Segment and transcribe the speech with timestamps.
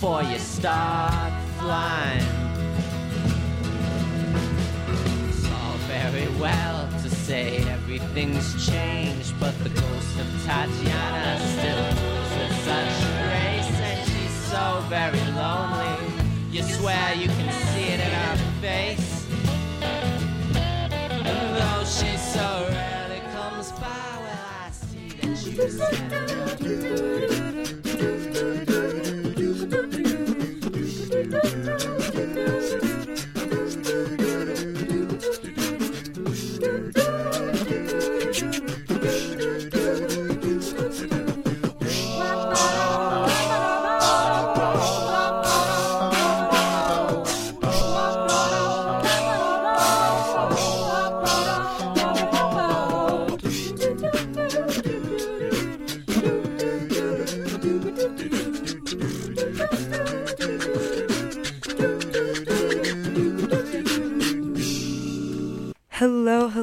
[0.00, 2.24] before you start flying?
[5.28, 11.84] It's all very well to say everything's changed, but the ghost of Tatiana still
[12.38, 15.98] with such grace, and she's so very lonely.
[16.50, 19.26] You swear you can see it in her face.
[21.28, 25.36] And though she so rarely comes by, well, I see that
[27.20, 27.29] she's.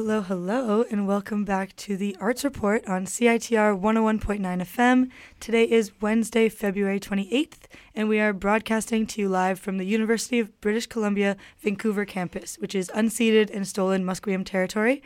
[0.08, 5.10] Hello, hello, and welcome back to the Arts Report on CITR 101.9 FM.
[5.38, 10.38] Today is Wednesday, February 28th, and we are broadcasting to you live from the University
[10.38, 15.02] of British Columbia, Vancouver campus, which is unceded and stolen Musqueam territory.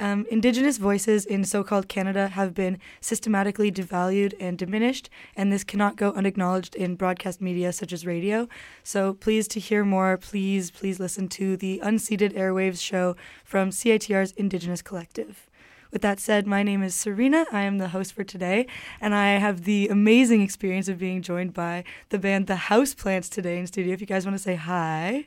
[0.00, 5.64] Um, indigenous voices in so called Canada have been systematically devalued and diminished, and this
[5.64, 8.48] cannot go unacknowledged in broadcast media such as radio.
[8.84, 14.30] So, please, to hear more, please, please listen to the Unceded Airwaves show from CITR's
[14.32, 15.48] Indigenous Collective.
[15.90, 17.46] With that said, my name is Serena.
[17.50, 18.66] I am the host for today,
[19.00, 23.58] and I have the amazing experience of being joined by the band The Hausplants today
[23.58, 23.94] in studio.
[23.94, 25.24] If you guys want to say hi.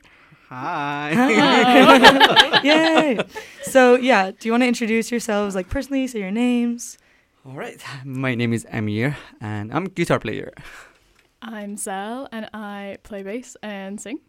[0.52, 2.60] Hi.
[2.62, 3.18] Yay!
[3.62, 6.98] So, yeah, do you want to introduce yourselves, like personally, say your names?
[7.46, 7.82] All right.
[8.04, 10.52] My name is Amir, and I'm a guitar player.
[11.40, 14.20] I'm Zel, and I play bass and sing.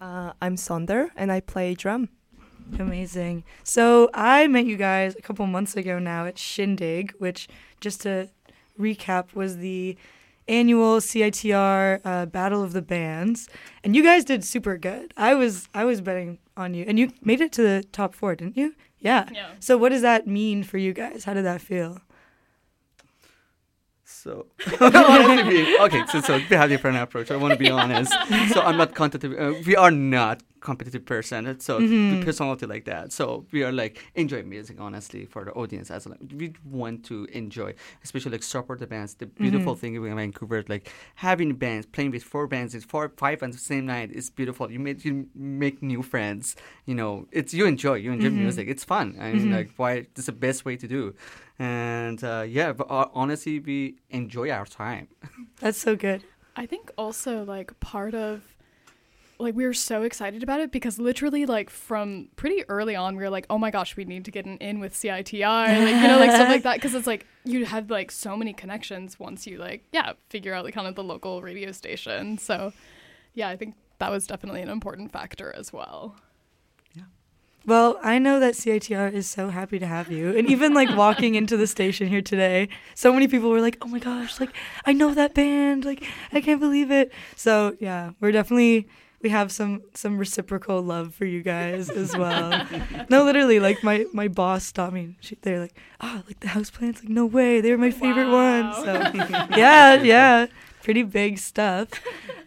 [0.00, 2.10] Uh, I'm Sondor and I play drum.
[2.78, 3.42] Amazing.
[3.64, 7.48] So I met you guys a couple months ago now at Shindig, which,
[7.80, 8.30] just to
[8.78, 9.96] recap, was the
[10.48, 13.48] annual CITR uh, Battle of the Bands,
[13.82, 15.12] and you guys did super good.
[15.16, 18.34] I was I was betting on you, and you made it to the top four,
[18.34, 18.74] didn't you?
[18.98, 19.28] Yeah.
[19.32, 19.50] Yeah.
[19.60, 21.24] So what does that mean for you guys?
[21.24, 22.00] How did that feel?
[24.04, 24.46] So,
[24.80, 27.30] honestly, okay, so, so we have different approach.
[27.30, 28.10] I want to be honest.
[28.54, 29.38] So I'm not competitive.
[29.38, 31.60] Uh, we are not competitive person.
[31.60, 33.12] So the personality like that.
[33.12, 36.16] So we are like enjoy music honestly for the audience as well.
[36.34, 39.14] We want to enjoy, especially like support the bands.
[39.14, 43.42] The beautiful thing in Vancouver, like having bands playing with four bands, it's four five
[43.42, 44.10] on the same night.
[44.12, 44.70] It's beautiful.
[44.72, 46.56] You make you make new friends.
[46.86, 47.96] You know, it's you enjoy.
[48.04, 48.68] You enjoy music.
[48.68, 49.16] It's fun.
[49.20, 49.92] I mean, like why?
[50.16, 51.14] It's the best way to do.
[51.58, 55.08] And uh, yeah, but uh, honestly, we enjoy our time.
[55.60, 56.24] That's so good.
[56.56, 58.42] I think also like part of
[59.38, 63.22] like we were so excited about it because literally like from pretty early on we
[63.22, 66.08] were like oh my gosh we need to get an in with CITR like you
[66.08, 69.46] know like stuff like that because it's like you have like so many connections once
[69.46, 72.72] you like yeah figure out like kind of the local radio station so
[73.34, 76.16] yeah I think that was definitely an important factor as well
[76.94, 77.04] Yeah.
[77.66, 80.36] Well, I know that CITR is so happy to have you.
[80.36, 83.86] And even like walking into the station here today, so many people were like, oh
[83.88, 84.50] my gosh, like,
[84.84, 85.84] I know that band.
[85.84, 87.10] Like, I can't believe it.
[87.36, 88.86] So, yeah, we're definitely.
[89.24, 92.66] We have some some reciprocal love for you guys as well.
[93.08, 95.16] no, literally, like my my boss stopped me.
[95.20, 97.00] She, they're like, "Oh, like the Hausplants?
[97.00, 98.92] Like, no way, they're my favorite ones." So,
[99.56, 100.46] yeah, yeah,
[100.82, 101.88] pretty big stuff.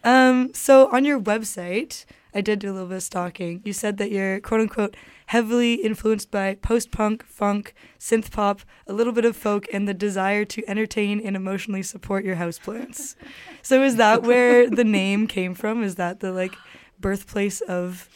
[0.04, 2.04] Um, so on your website,
[2.34, 3.62] I did do a little bit of stalking.
[3.64, 4.96] You said that you're quote unquote
[5.26, 9.94] heavily influenced by post punk, funk, synth pop, a little bit of folk, and the
[9.94, 13.14] desire to entertain and emotionally support your houseplants.
[13.62, 15.82] so is that where the name came from?
[15.82, 16.54] Is that the like
[17.00, 18.08] birthplace of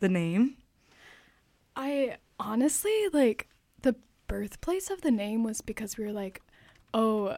[0.00, 0.56] the name?
[1.76, 3.48] I honestly like
[3.82, 3.94] the
[4.26, 6.42] birthplace of the name was because we were like,
[6.94, 7.36] oh,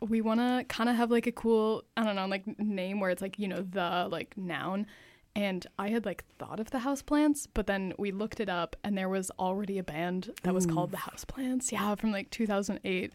[0.00, 3.10] we want to kind of have like a cool, I don't know, like name where
[3.10, 4.86] it's like, you know, the like noun.
[5.36, 8.96] And I had like thought of the Houseplants, but then we looked it up and
[8.96, 11.70] there was already a band that was called the Houseplants.
[11.70, 13.12] Yeah, from like 2008.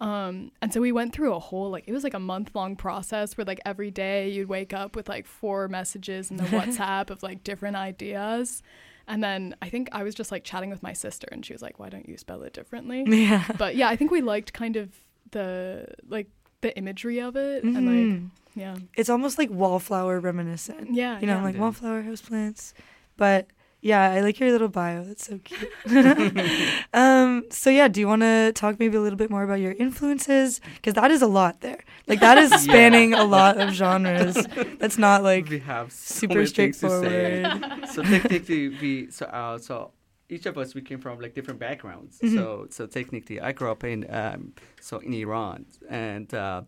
[0.00, 2.76] Um, and so we went through a whole like it was like a month long
[2.76, 7.10] process where like every day you'd wake up with like four messages in the WhatsApp
[7.10, 8.62] of like different ideas.
[9.08, 11.62] And then I think I was just like chatting with my sister and she was
[11.62, 13.04] like, Why don't you spell it differently?
[13.08, 13.44] Yeah.
[13.58, 14.90] but yeah, I think we liked kind of
[15.32, 16.28] the like
[16.60, 18.30] the imagery of it and like Mhm.
[18.56, 18.76] Yeah.
[18.96, 20.94] It's almost like wallflower reminiscent.
[20.94, 21.20] Yeah.
[21.20, 21.42] You know, yeah.
[21.44, 21.60] like Yeah.
[21.60, 22.72] wallflower houseplants.
[23.16, 23.46] But
[23.82, 25.04] yeah, I like your little bio.
[25.04, 25.70] That's so cute.
[26.92, 29.72] um, so yeah, do you want to talk maybe a little bit more about your
[29.72, 30.60] influences?
[30.76, 31.84] Because that is a lot there.
[32.08, 32.56] Like that is Yeah.
[32.58, 34.34] spanning a lot of genres.
[34.80, 37.42] That's not like we have so super many things to say.
[37.44, 37.88] straightforward.
[37.90, 39.92] so technically we so uh, so
[40.28, 42.34] each of us we came from like different backgrounds Mhm.
[42.34, 46.62] so so technically i grew up in um so in iran and uh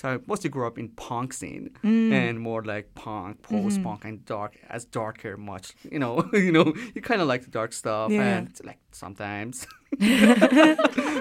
[0.00, 2.12] so I mostly grew up in punk scene Mm.
[2.12, 5.66] and more like punk, post punk, and dark as darker much.
[5.92, 6.14] You know,
[6.46, 8.36] you know, you kind of like the dark stuff, Yeah.
[8.38, 9.66] and like sometimes.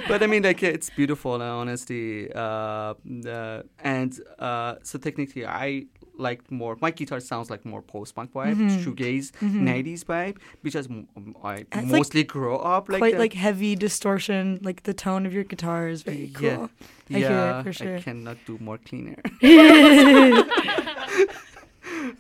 [0.08, 2.32] but I mean, like it's beautiful, honestly.
[2.34, 5.86] Uh, the, and uh, so technically, I
[6.20, 6.78] like more.
[6.82, 8.84] My guitar sounds like more post punk vibe, Mhm.
[8.84, 9.62] shoegaze, Mhm.
[9.72, 11.08] '90s vibe, because m-
[11.44, 13.20] I And it's like mostly grew up like Quite that.
[13.20, 14.60] like heavy distortion.
[14.62, 16.48] Like the tone of your guitar is very cool.
[16.48, 16.68] Yeah.
[17.12, 17.98] I hear it yeah, for sure.
[17.98, 19.18] I cannot do more cleaner.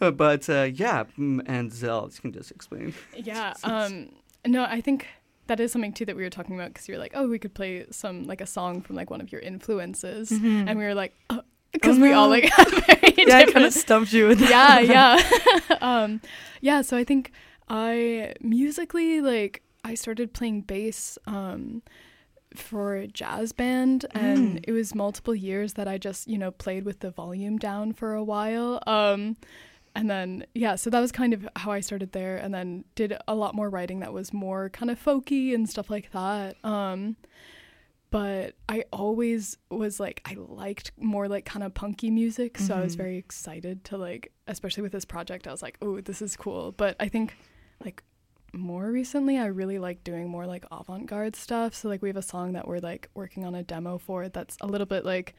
[0.01, 2.93] Uh, but uh, yeah, mm, and Zel, you can just explain.
[3.15, 3.53] Yeah.
[3.63, 4.09] Um.
[4.47, 5.05] No, I think
[5.47, 7.37] that is something too that we were talking about because you were like, oh, we
[7.37, 10.67] could play some like a song from like one of your influences, Mhm.
[10.69, 11.13] and we were like,
[11.71, 14.85] because Oh, we all like have very yeah, I kind of stumped you with that.
[14.85, 16.21] yeah, yeah, um,
[16.61, 16.81] yeah.
[16.81, 17.31] So I think
[17.67, 21.17] I musically like I started playing bass.
[21.27, 21.81] Um,
[22.55, 24.63] for a jazz band and Mm.
[24.67, 28.15] it was multiple years that I just, you know, played with the volume down for
[28.15, 28.81] a while.
[28.87, 29.37] Um
[29.93, 33.15] and then yeah, so that was kind of how I started there and then did
[33.27, 36.55] a lot more writing that was more kind of folky and stuff like that.
[36.63, 37.17] Um
[38.11, 42.81] but I always was like I liked more like kind of punky music, so I
[42.81, 42.97] was Mhm.
[42.97, 46.71] very excited to like especially with this project I was like, "Oh, this is cool."
[46.71, 47.35] But I think
[47.83, 48.03] like
[48.51, 51.75] more recently I really like doing more like avant-garde stuff.
[51.75, 54.57] So like we have a song that we're like working on a demo for that's
[54.61, 55.35] a little bit like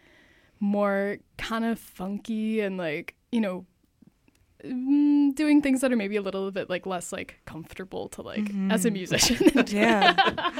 [0.61, 3.66] more kind of funky and like, you know,
[4.62, 8.85] doing things that are maybe a little bit like less like comfortable to like as
[8.85, 8.93] a Mhm.
[8.93, 9.65] musician.
[9.69, 10.15] Yeah.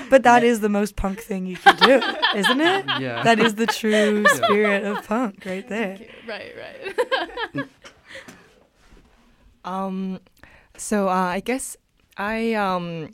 [0.11, 2.01] But that is the most punk thing you can do,
[2.39, 2.85] isn't it?
[3.01, 3.23] Yeah.
[3.23, 5.99] That is the true spirit of punk right there.
[6.27, 7.67] right, right.
[9.65, 10.21] Um,
[10.77, 11.77] so uh, I guess
[12.17, 13.13] I um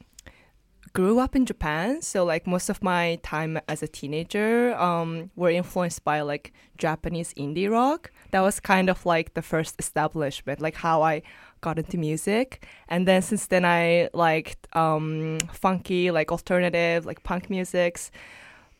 [0.96, 5.50] grew up in Japan, so like most of my time as a teenager um were
[5.50, 8.10] influenced by like Japanese indie rock.
[8.30, 11.20] That was kind of like the first establishment, like how I
[11.60, 12.66] got into music.
[12.88, 18.10] And then since then I liked um funky, like alternative, like punk musics.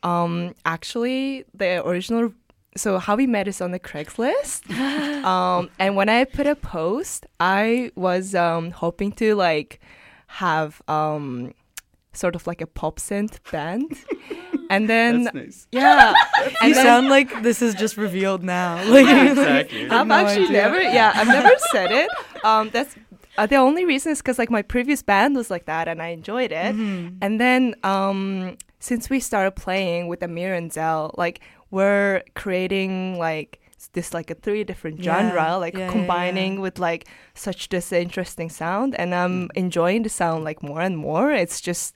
[0.01, 2.33] Um actually the original
[2.75, 4.59] so how we met is on the Craigslist.
[5.33, 9.79] um, and when I put a post, I was um, hoping to like
[10.27, 11.53] have um,
[12.17, 13.91] sort of like a pop synth band,
[14.69, 15.67] and then That's nice.
[15.71, 16.13] yeah,
[16.63, 18.75] You then- sound like this is just revealed now.
[18.89, 19.89] Like, Exactly.
[19.89, 20.61] I have I've no actually idea.
[20.61, 22.09] never, yeah, I've never said it.
[22.43, 22.95] Um, that's
[23.37, 26.07] uh, the only reason is because like my previous band was like that, and I
[26.07, 26.75] enjoyed it.
[26.75, 27.17] Mhm.
[27.21, 33.59] And then um, since we started playing with Amir and Zel, like we're creating like
[33.59, 36.61] s- this like a three different Yeah, genre, like yeah, yeah, combining yeah.
[36.61, 41.31] with like such this interesting sound, and I'm enjoying the sound like more and more.
[41.31, 41.95] It's just.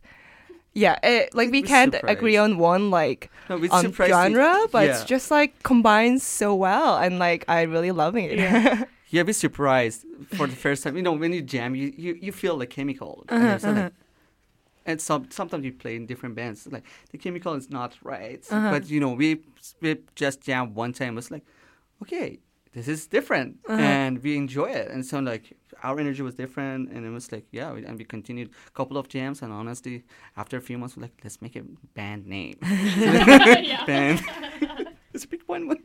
[0.73, 5.03] Yeah, it, like we We're can't agree on one like No, on genre, but it's
[5.03, 8.37] just like combines so well, and like I really loving it.
[8.39, 8.85] Yeah.
[9.13, 10.05] Yeah, be surprised
[10.37, 10.95] for the first time.
[10.95, 13.25] You know, when you jam, you, you, you feel the chemical.
[13.27, 13.89] And Uh-huh, it's uh-huh.
[14.85, 16.67] and some sometimes you play in different bands.
[16.71, 18.71] Like the chemical is not right, Uh-huh.
[18.71, 19.41] but you know we
[19.81, 21.17] we just jam one time.
[21.17, 21.43] It's like,
[22.01, 22.39] okay,
[22.73, 23.81] this is different, Uh-huh.
[23.81, 24.87] and we enjoy it.
[24.93, 25.45] And so like
[25.83, 28.97] our energy was different, and it was like yeah, we, and we continued a couple
[28.97, 29.41] of jams.
[29.41, 30.03] And honestly,
[30.37, 31.63] after a few months, we're like, let's make a
[31.95, 32.57] band name.
[33.87, 34.21] band.
[35.13, 35.77] it's a big one.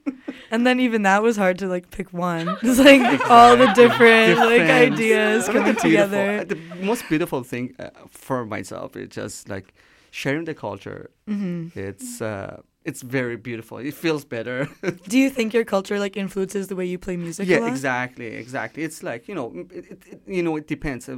[0.51, 2.47] And then even that was hard to like pick one.
[2.63, 6.45] It's like all the different, like ideas coming mean, the together.
[6.45, 9.75] The most beautiful thing uh, for myself is just like
[10.11, 11.11] sharing the culture.
[11.27, 13.77] hmm It's uh, it's very beautiful.
[13.79, 14.69] It feels better.
[15.13, 17.49] Do you think your culture like influences the way you play music?
[17.49, 18.83] yeah, exactly, exactly.
[18.89, 21.09] It's like you know, it, it, you know, it depends.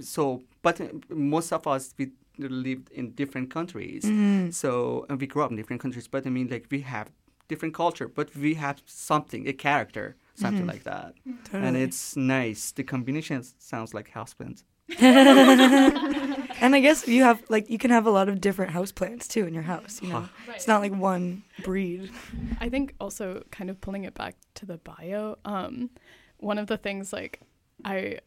[0.00, 2.04] So, but uh, most of us we
[2.38, 4.04] lived in different countries.
[4.04, 4.52] Mhm.
[4.52, 6.06] So and we grew up in different countries.
[6.08, 7.06] But I mean, like we have
[7.48, 10.72] different culture, but we have something, a character, something Mhm.
[10.74, 11.10] like that,
[11.44, 11.66] Totally.
[11.68, 12.72] and it's nice.
[12.72, 14.60] The combination sounds like houseplants.
[16.60, 19.28] and I guess you have like you can have a lot of different house plants
[19.28, 20.00] too in your house.
[20.02, 22.10] You know, it's not like one breed.
[22.60, 25.90] I think also kind of pulling it back to the bio, um,
[26.38, 27.40] one of the things like
[27.84, 28.18] I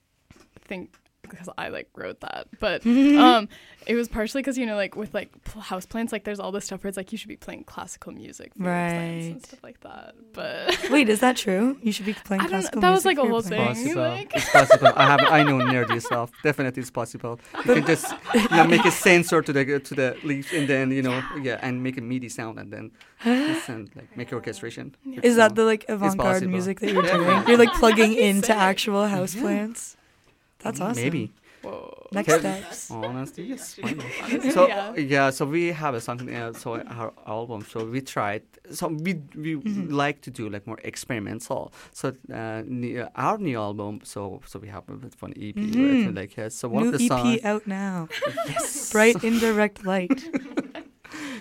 [0.61, 0.93] think
[1.29, 3.47] because I like wrote that, but um,
[3.87, 6.51] it was partially because you know like with like pl- house plants, like there's all
[6.51, 9.33] this stuff where it's like you should be playing classical music, for your plants and
[9.35, 9.45] Right.
[9.45, 10.15] stuff like that.
[10.33, 11.77] But Wait, is that true?
[11.81, 13.79] You should be playing I don't know, classical that was, like, a for whole plants.
[13.81, 13.93] thing.
[13.95, 14.01] possible.
[14.03, 14.91] like- It's possible.
[14.95, 15.19] I have.
[15.21, 16.31] I know nerdy stuff.
[16.43, 17.39] Definitely, it's possible.
[17.65, 20.91] You can just you know, make a sensor to the to the leaf, and then
[20.91, 22.91] you know, yeah, and make a MIDI sound, and then
[23.25, 24.95] listen, like make your orchestration.
[25.05, 27.17] with Is that the like avant-garde music that you're Yeah.
[27.17, 27.47] doing?
[27.47, 28.55] You're like plugging into sick.
[28.55, 29.41] actual house Yeah.
[29.41, 29.97] plants.
[30.59, 31.03] That's awesome.
[31.03, 31.31] Maybe.
[31.63, 32.07] whoa.
[32.11, 32.39] Next Okay.
[32.61, 32.91] steps.
[33.09, 33.79] Honestly, yes.
[33.83, 34.95] Honestly, so yeah.
[34.95, 35.29] yeah.
[35.29, 37.61] so we have a song, uh, so our album.
[37.71, 38.43] So we tried.
[38.71, 39.91] So we we Mhm.
[39.91, 41.71] like to do like more experimental.
[41.91, 43.99] So uh, ne- uh, our new album.
[44.03, 45.55] So so we have a bit of an EP.
[45.55, 46.15] Mhm.
[46.15, 46.15] Right?
[46.15, 48.07] Like so one New of the EP out now.
[48.47, 48.91] yes.
[48.91, 50.19] Bright indirect light.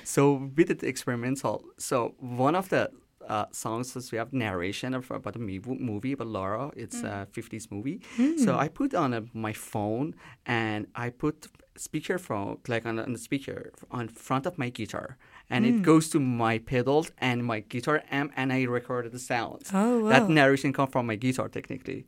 [0.04, 1.64] So we did experimental.
[1.78, 2.90] So one of the
[3.28, 5.60] uh, songs is we have narration of, about a movie,
[5.92, 6.70] movie about Laura.
[6.76, 8.00] It's a 50s movie.
[8.44, 8.64] So Hmm.
[8.64, 10.14] I put on a, my phone
[10.46, 11.36] and I put
[11.76, 15.16] speaker phone like on, on the speaker on front of my guitar,
[15.50, 15.68] and Mm.
[15.70, 19.70] it goes to my pedals and my guitar amp, and I recorded the sounds.
[19.72, 20.08] Oh wow.
[20.08, 22.04] That narration come from my guitar technically.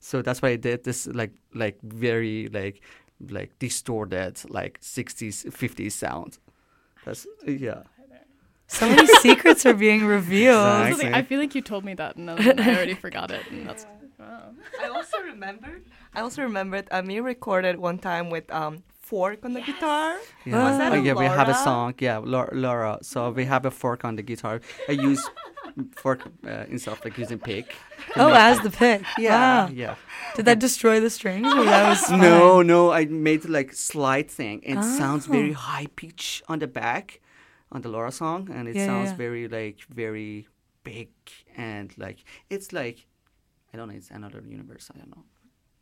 [0.00, 2.76] So that's why I did this like like very like
[3.30, 6.38] like distorted like 60s 50s sound.
[7.06, 7.82] That's yeah.
[8.74, 10.86] So many secrets are being revealed.
[10.88, 11.12] Exactly.
[11.14, 12.34] I feel like you told me that, and I
[12.74, 13.42] already forgot it.
[13.50, 13.86] And that's
[14.18, 14.50] wow.
[14.82, 15.84] I also remembered.
[16.14, 20.16] I also remembered Amir recorded one time with um fork on the guitar.
[20.44, 20.62] Yeah.
[20.70, 21.94] Was that oh, a yeah, we have a song.
[21.98, 22.50] Yeah, Laura.
[22.54, 22.98] Laura.
[23.02, 24.60] So we have a fork on the guitar.
[24.88, 25.22] I use
[25.96, 27.74] fork uh, instead of like using pick.
[28.16, 29.02] Oh, as the pick.
[29.18, 29.70] yeah, Wow.
[29.72, 29.94] yeah.
[30.36, 31.46] Did that destroy the strings?
[31.52, 32.10] Or that was?
[32.10, 34.60] No, no, I made like slide thing.
[34.62, 35.54] It sounds very Oh.
[35.72, 37.20] high pitch on the back,
[37.72, 39.16] on the Laura song, and it Yeah, sounds yeah.
[39.16, 40.46] very like very
[40.84, 41.08] big
[41.56, 42.18] and like
[42.50, 43.06] it's like
[43.72, 43.94] I don't know.
[43.96, 44.90] It's another universe.
[44.94, 45.24] I don't know.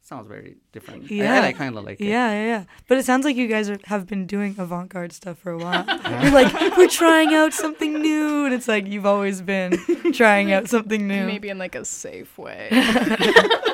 [0.04, 1.04] sounds very different.
[1.04, 1.40] I- I, Yeah.
[1.40, 2.06] like kind of like it.
[2.06, 2.64] Yeah, yeah, yeah.
[2.88, 5.84] But it sounds like you guys are, have been doing avant-garde stuff for a while.
[5.88, 6.20] Uh-huh.
[6.22, 9.72] You're like, we're trying out something new, and it's like you've always been
[10.12, 11.24] trying out something new.
[11.26, 12.68] Maybe in like a safe way.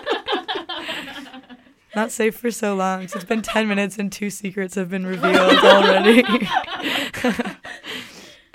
[1.98, 3.08] Not safe for so long.
[3.08, 6.22] So it's been ten minutes and two secrets have been revealed already.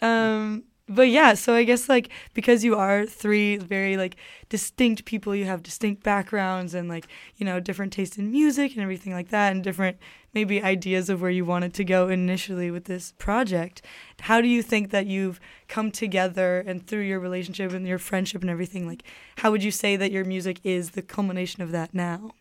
[0.01, 4.15] um, but yeah, so I guess like because you are three very like
[4.47, 8.81] distinct people, you have distinct backgrounds and like you know different taste in music and
[8.81, 9.97] everything like that, and different
[10.33, 13.81] maybe ideas of where you wanted to go initially with this project.
[14.21, 18.39] How do you think that you've come together and through your relationship and your friendship
[18.39, 18.87] and everything?
[18.87, 19.03] Like,
[19.39, 22.31] how would you say that your music is the culmination of that now?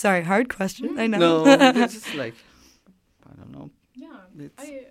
[0.00, 0.98] Sorry, hard question.
[0.98, 1.18] I know.
[1.44, 2.34] No, it's just like
[3.30, 3.70] I don't know.
[3.94, 4.16] Yeah.
[4.38, 4.86] It's, I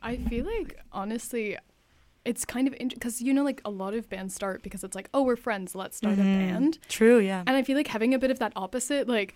[0.00, 1.56] I feel like honestly
[2.24, 5.08] it's kind of because you know like a lot of bands start because it's like
[5.12, 6.38] oh we're friends let's start a Mhm.
[6.38, 7.42] band True, yeah.
[7.48, 9.34] and I feel like having a bit of that opposite like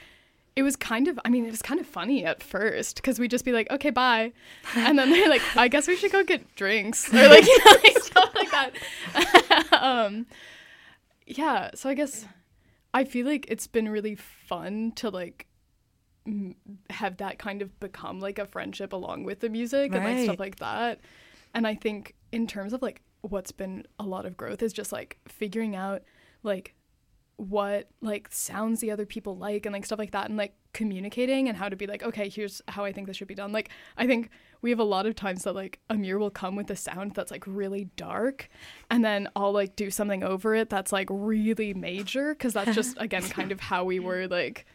[0.55, 3.33] it was kind of I mean it was kind of funny at first because we'd
[3.33, 4.33] just be like okay bye
[4.77, 7.73] and then they're like I guess we should go get drinks or like you know
[7.83, 10.27] like stuff like that um
[11.27, 12.25] yeah so I guess
[12.97, 15.47] I feel like it's been really fun to like
[16.27, 16.57] m-
[16.89, 20.39] have that kind of become like a friendship along with the music and like stuff
[20.41, 21.01] like that.
[21.53, 24.93] And I think in terms of like what's been a lot of growth is just
[24.93, 26.05] like figuring out
[26.43, 26.75] like
[27.37, 31.51] what like sounds the other people like and like stuff like that and like communicating
[31.51, 33.69] and how to be like okay here's how i think this should be done like
[33.99, 34.31] i think
[34.67, 37.31] we have a lot of times that like amir will come with a sound that's
[37.31, 38.49] like really dark
[38.91, 42.97] and then i'll like do something over it that's like really major because that's just
[43.07, 44.67] again kind of how we were like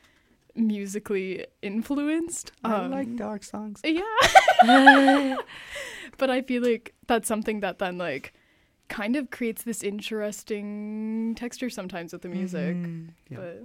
[0.55, 3.81] musically influenced I Um, like dark songs.
[3.83, 4.01] yeah
[6.17, 8.33] but i feel like that's something that then like
[8.87, 13.09] kind of creates this interesting texture sometimes with the music Mhm.
[13.29, 13.37] Yeah.
[13.37, 13.63] but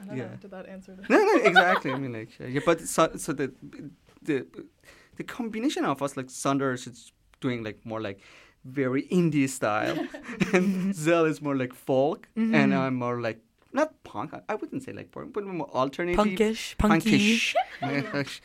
[0.00, 0.24] I don't Yeah.
[0.24, 0.36] know.
[0.40, 1.92] Did that answer the no, no, exactly.
[1.92, 3.52] I mean, like, yeah, but so, so the
[4.22, 4.44] the
[5.16, 8.20] the combination of us, like, Sondor is doing like more like
[8.64, 10.06] very indie style,
[10.54, 12.78] and Zel is more like folk, and Mhm.
[12.78, 13.40] I'm more like
[13.72, 14.30] not punk.
[14.48, 17.18] I, wouldn't say like punk, but more alternative, Punkish, punky.
[17.18, 18.40] punkish,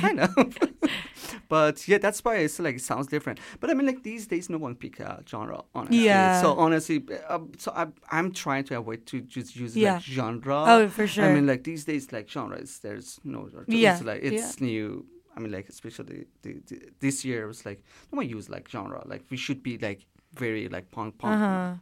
[0.00, 0.56] kind of.
[1.48, 3.40] but yeah, that's why it's like it sounds different.
[3.60, 5.64] But I mean, like these days, no one pick a genre.
[5.74, 6.40] Honestly, Yeah.
[6.40, 9.94] So honestly, uh, so I, I'm trying to avoid to just use Yeah.
[9.94, 10.64] like genre.
[10.66, 11.24] Oh, for sure.
[11.24, 13.48] I mean, like these days, like genres, there's no.
[13.52, 15.04] It's Yeah, like it's new.
[15.38, 17.80] I mean, like especially the, the, this year was like
[18.12, 19.04] no one use like genre.
[19.06, 20.04] Like we should be like
[20.34, 21.34] very like punk punk.
[21.34, 21.74] Uh-huh.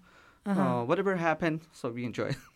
[0.44, 0.62] Uh-huh.
[0.62, 2.36] Uh, whatever happened, so we enjoy.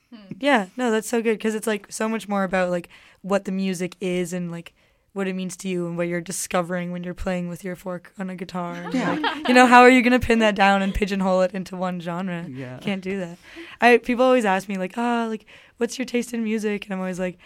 [0.41, 2.89] Yeah, no, that's so good because it's like so much more about like
[3.23, 4.75] what the music is and like
[5.13, 8.13] what it means to you and what you're discovering when you're playing with your fork
[8.19, 8.91] on a guitar.
[8.93, 9.13] Yeah.
[9.13, 12.01] like, you know, how are you gonna pin that down and pigeonhole it into one
[12.01, 12.45] genre?
[12.49, 12.79] yeah.
[12.79, 13.39] Can't do that.
[13.81, 16.87] I people always ask me like, ah, like what's your taste in music?
[16.87, 17.39] And I'm always like,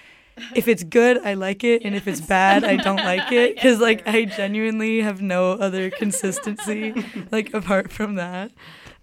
[0.55, 3.55] if it's good, I like it, and if it's bad, I don't like it.
[3.57, 6.93] Because like I genuinely have no other consistency
[7.31, 8.51] like apart from that.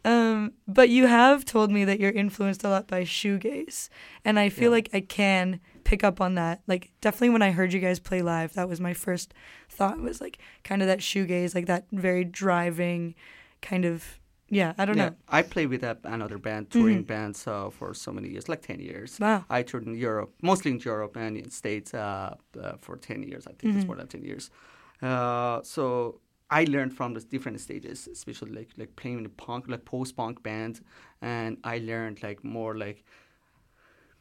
[0.04, 3.90] Um, but you have told me that you're influenced a lot by shoegaze,
[4.26, 4.70] and I feel Yeah.
[4.78, 6.62] like I can pick up on that.
[6.68, 9.34] Like definitely when I heard you guys play live, that was my first
[9.70, 13.14] thought was like kind of that shoegaze, like that very driving
[13.62, 14.20] kind of
[14.52, 14.74] yeah.
[14.78, 15.10] I don't yeah.
[15.10, 15.16] know.
[15.30, 17.08] I play with a, another band, touring Mhm.
[17.08, 19.20] band, so for so many years, like ten years.
[19.20, 19.46] Wow.
[19.50, 23.48] I toured in Europe, mostly in Europe and in States uh, uh, for 10 years.
[23.48, 23.88] I think it's Mhm.
[23.88, 24.52] more than 10 years.
[25.02, 29.68] Uh, so I learned from the different stages, especially like like playing in a punk,
[29.68, 30.82] like post-punk band,
[31.22, 33.04] and I learned like more like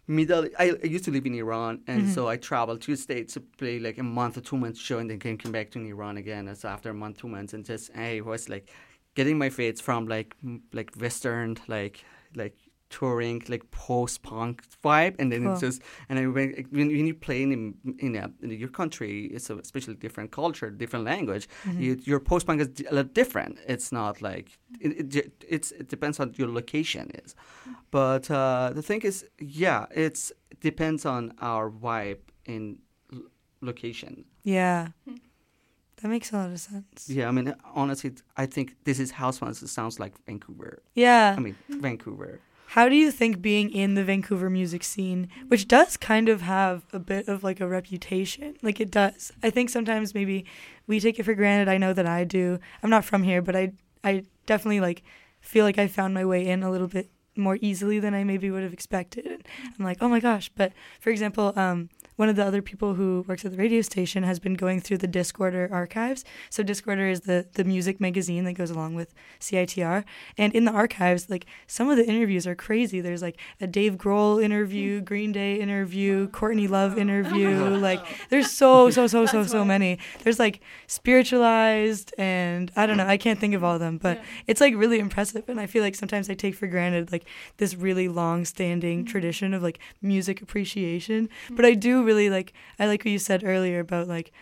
[0.06, 0.46] middle.
[0.58, 2.08] I, I used to live in Iran, and Mhm.
[2.14, 4.98] so I traveled to the States to play like a month or two months show,
[4.98, 6.48] and then came, came back to Iran again.
[6.48, 8.70] And so after a month, two months, and just I was like
[9.14, 10.36] getting my fades from like
[10.72, 12.56] like Western like like
[12.90, 17.14] touring like post punk vibe, and then it's just and I, when, when when you
[17.14, 21.48] play in in, a, in your country, it's a especially different culture, different language.
[21.64, 21.80] Mm-hmm.
[21.80, 23.58] You, your post punk is a lot different.
[23.66, 27.34] It's not like it, it, it's it depends on your location is,
[27.90, 32.78] but uh, the thing is, yeah, it's depends on our vibe in
[33.60, 34.24] location.
[34.42, 34.88] Yeah.
[36.02, 37.08] That makes a lot of sense.
[37.08, 39.62] Yeah, I mean, honestly, I think this is house once.
[39.62, 40.82] It sounds like Vancouver.
[40.94, 41.34] Yeah.
[41.36, 42.40] I mean, Vancouver.
[42.68, 46.84] How do you think being in the Vancouver music scene, which does kind of have
[46.92, 49.32] a bit of like a reputation, like it does.
[49.42, 50.44] I think sometimes maybe
[50.86, 51.68] we take it for granted.
[51.68, 52.60] I know that I do.
[52.82, 53.72] I'm not from here, but I
[54.04, 55.02] I definitely like
[55.40, 58.50] feel like I found my way in a little bit more easily than I maybe
[58.52, 59.48] would have expected.
[59.76, 61.88] I'm like, "Oh my gosh." But for example, um
[62.20, 64.98] one of the other people who works at the radio station has been going through
[64.98, 66.22] the Discorder archives.
[66.50, 70.04] So Discorder is the the music magazine that goes along with CITR,
[70.36, 73.00] and in the archives, like some of the interviews are crazy.
[73.00, 75.04] There's like a Dave Grohl interview, hmm.
[75.04, 77.00] Green Day interview, Courtney Love oh.
[77.00, 77.48] interview.
[77.80, 79.98] Like there's so so so so so many.
[80.22, 83.06] There's like spiritualized and I don't know.
[83.06, 84.24] I can't think of all of them, but Yeah.
[84.46, 85.48] it's like really impressive.
[85.48, 87.24] And I feel like sometimes I take for granted like
[87.56, 89.06] this really long standing hmm.
[89.06, 91.30] tradition of like music appreciation.
[91.48, 91.56] Hmm.
[91.56, 94.32] But I do really like I like what you said earlier about like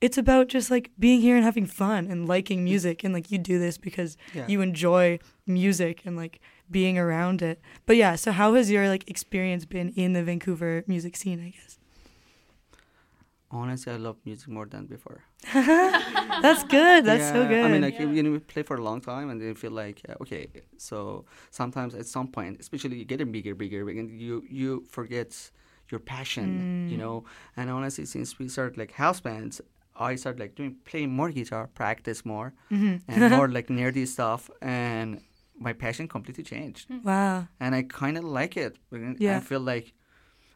[0.00, 3.38] it's about just like being here and having fun and liking music and like you
[3.38, 4.46] do this because Yeah.
[4.48, 7.60] you enjoy music and like being around it.
[7.86, 11.50] But yeah, so how has your like experience been in the Vancouver music scene, I
[11.50, 11.78] guess?
[13.50, 15.22] Honestly, I love music more than before.
[15.54, 17.04] That's good.
[17.04, 17.64] That's so good.
[17.64, 18.10] I mean, like Yeah.
[18.10, 20.48] you know, we play for a long time, and then you feel like uh, okay.
[20.76, 25.50] So sometimes at some point, especially you getting bigger, bigger, and you you forget
[25.90, 26.48] your passion,
[26.90, 27.00] you Mm.
[27.00, 27.24] know.
[27.56, 29.60] And honestly, since we started like house bands,
[29.96, 33.02] I started like doing playing more guitar, practice more, Mhm.
[33.08, 35.20] and more like nerdy stuff, and
[35.58, 37.46] my passion completely changed, wow.
[37.60, 38.76] and I kind of like it.
[39.18, 39.36] Yeah.
[39.36, 39.92] I feel like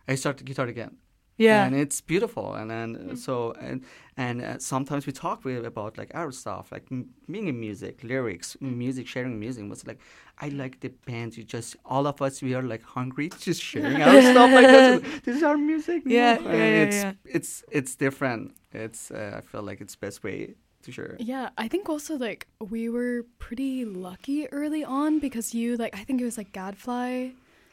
[0.09, 0.97] I started guitar again
[1.39, 1.65] Yeah.
[1.67, 2.55] and it's beautiful.
[2.55, 3.85] And then uh, so and
[4.17, 8.03] and uh, sometimes we talk with about like our stuff like m- being in music
[8.03, 9.63] lyrics music sharing music.
[9.71, 10.01] Was like
[10.41, 14.01] i like the band you just all of us we are like hungry just sharing
[14.03, 17.13] our stuff like this, this is our music Yeah, yeah, yeah, it's yeah.
[17.37, 18.45] it's it's different.
[18.73, 22.47] It's uh, i feel like it's best way to share Yeah, I think also like
[22.75, 27.31] we were pretty lucky early on because you like I think it was like Gadfly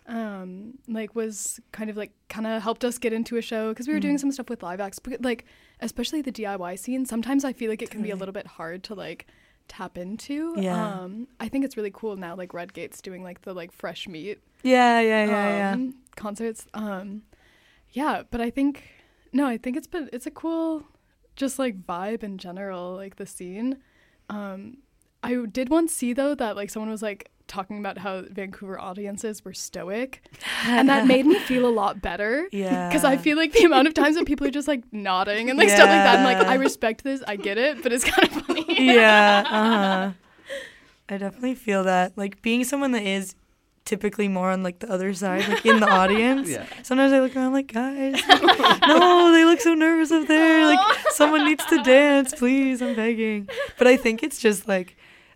[0.08, 3.88] um like was kind of like kind of helped us get into a show because
[3.88, 4.20] we were doing Mhm.
[4.22, 5.46] some stuff with live acts but like
[5.80, 8.84] especially the DIY scene sometimes I feel like it can be a little bit hard
[8.84, 9.26] to like
[9.68, 11.02] tap into Yeah.
[11.02, 14.40] um I think it's really cool now like Redgate's doing like the like fresh meat
[14.62, 15.72] Yeah, yeah, yeah, yeah.
[15.74, 16.66] um, concerts.
[16.74, 17.24] Um,
[17.92, 18.84] yeah, but I think
[19.34, 20.84] no, I think it's been it's a cool,
[21.36, 23.78] just like vibe in general, like the scene.
[24.30, 24.78] Um,
[25.26, 29.46] I did once see though that like someone was like talking about how Vancouver audiences
[29.46, 30.22] were stoic,
[30.66, 32.48] and that made me feel a lot better.
[32.56, 32.88] Yeah.
[32.88, 35.60] Because I feel like the amount of times when people are just like nodding and
[35.60, 38.28] like stuff like that, I'm like I respect this, I get it, but it's kind
[38.28, 38.66] of funny.
[38.96, 40.12] yeah, uh-huh.
[41.10, 42.18] I definitely feel that.
[42.18, 43.36] Like being someone that is
[43.84, 46.50] typically more on like the other side, like in the audience.
[46.50, 48.22] yeah Sometimes I look around like, guys,
[48.88, 50.66] no, they look so nervous up there.
[50.66, 52.82] Like someone needs to dance, please.
[52.82, 53.48] I'm begging.
[53.78, 54.96] But I think it's just like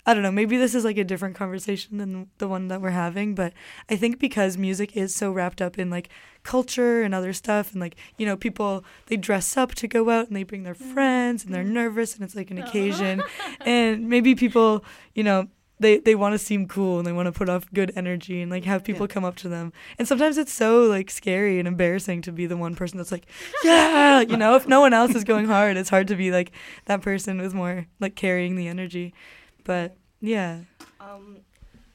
[0.10, 2.90] I don't know, maybe this is like a different conversation than the one that we're
[2.90, 3.54] having, but
[3.92, 6.10] I think because music is so wrapped up in like
[6.42, 10.26] culture and other stuff and like, you know, people they dress up to go out
[10.26, 10.96] and they bring their mm-hmm.
[10.96, 11.74] friends and they're mm-hmm.
[11.74, 12.68] nervous and it's like an uh-huh.
[12.68, 13.22] occasion
[13.62, 15.48] and maybe people, you know,
[15.80, 18.50] they they want to seem cool and they want to put off good energy and
[18.50, 19.14] like have people Yeah.
[19.14, 19.72] come up to them.
[20.00, 23.28] And sometimes it's so like scary and embarrassing to be the one person that's like,
[23.64, 26.52] yeah, you know, if no one else is going hard, it's hard to be like
[26.86, 29.14] that person with more like carrying the energy.
[29.64, 30.62] But yeah.
[31.00, 31.38] Um,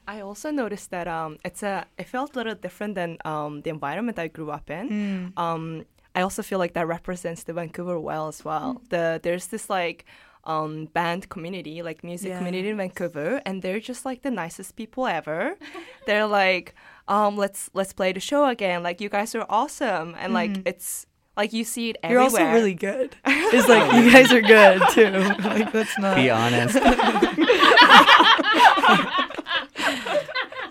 [0.07, 1.85] I also noticed that um, it's a.
[1.97, 4.89] It felt a little different than um, the environment I grew up in.
[4.89, 5.39] Mm.
[5.41, 8.81] Um, I also feel like that represents the Vancouver well as well.
[8.89, 10.05] The there's this like
[10.43, 15.07] um, band community, like music community in Vancouver, and they're just like the nicest people
[15.07, 15.57] ever.
[16.05, 16.75] they're like,
[17.07, 18.83] um, let's let's play the show again.
[18.83, 20.67] Like you guys are awesome, and like Mhm.
[20.67, 22.21] it's like you see it everywhere.
[22.21, 22.47] You're everywhere.
[22.47, 23.15] also really good.
[23.27, 25.11] It's like you guys are good too.
[25.47, 26.15] Like that's not.
[26.15, 26.75] Be honest.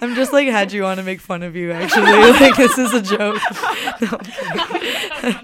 [0.04, 1.72] I'm just like had you on to make fun of you.
[1.72, 3.40] Actually, like this is a joke.
[5.22, 5.38] No,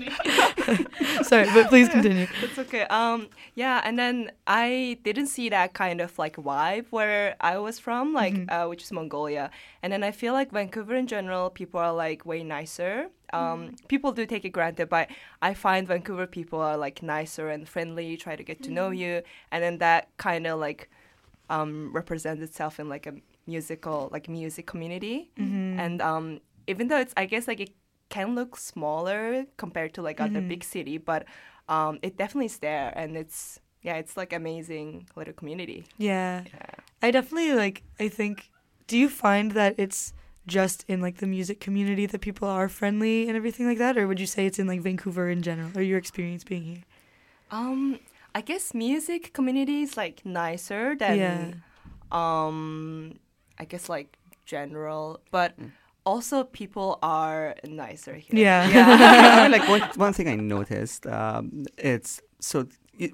[1.22, 2.26] Sorry, but please continue.
[2.42, 2.82] It's okay.
[2.82, 7.78] Um, yeah, and then I didn't see that kind of like vibe where I was
[7.78, 8.50] from, like Mm-hmm.
[8.50, 9.50] uh, which is Mongolia.
[9.82, 13.08] And then I feel like Vancouver in general, people are like way nicer.
[13.32, 13.86] Um, Mm-hmm.
[13.88, 15.08] people do take it granted, but
[15.40, 19.00] I find Vancouver people are like nicer and friendly, try to get to know Mm-hmm.
[19.02, 20.90] you, and then that kind of like
[21.48, 23.14] um, represents itself in like a
[23.52, 25.16] musical, like music community.
[25.36, 25.80] Mm-hmm.
[25.84, 26.26] And um,
[26.72, 27.72] even though it's, I guess like it
[28.14, 29.22] can look smaller
[29.62, 30.48] compared to like other Mhm.
[30.52, 31.22] big city, but
[31.74, 35.80] um, it definitely is there, and it's yeah, it's like amazing little community.
[35.98, 36.44] Yeah.
[36.52, 36.74] Yeah.
[37.06, 38.36] I definitely like I think
[38.90, 40.12] do you find that it's
[40.46, 44.04] just in like the music community that people are friendly and everything like that or
[44.08, 46.82] would you say it's in like Vancouver in general or your experience being here?
[47.50, 48.00] Um,
[48.34, 51.40] I guess music community is like nicer than Yeah.
[52.20, 53.14] um,
[53.62, 54.08] I guess like
[54.46, 55.50] general, but
[56.04, 58.40] also people are nicer here.
[58.46, 58.62] Yeah.
[59.38, 61.44] I mean, like one one thing I noticed, um,
[61.92, 62.56] it's so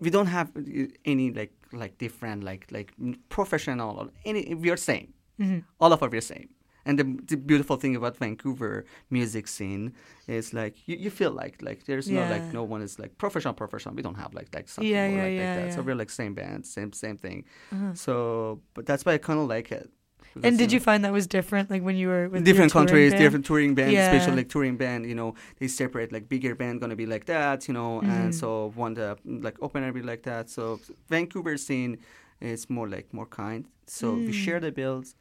[0.04, 2.88] we don't have uh, any like like different like like
[3.28, 5.08] professional or any we are same.
[5.38, 5.64] Mhm.
[5.80, 6.48] All of us are same.
[6.88, 9.92] And the, the beautiful thing about Vancouver music scene
[10.28, 13.54] is like you, you feel like like there's no like no one is like professional
[13.54, 13.94] professional.
[13.96, 15.74] We don't have like like something Yeah, more yeah, like, yeah, like that.
[15.74, 17.44] So we're like same band, same same thing.
[17.72, 17.92] Uh-huh.
[17.94, 18.14] So
[18.74, 19.90] but that's why I kind of like it.
[20.44, 23.22] And did you find that was different like when you were with different countries, band?
[23.22, 24.06] different touring band, Yeah.
[24.12, 27.66] especially like touring band, you know, they separate like bigger band gonna be like that,
[27.68, 28.08] you know, Mhm.
[28.10, 30.50] and so one the like opener be like that.
[30.50, 31.98] So Vancouver scene
[32.40, 33.66] is more like more kind.
[33.86, 34.44] So we Mm.
[34.44, 35.14] share the bills,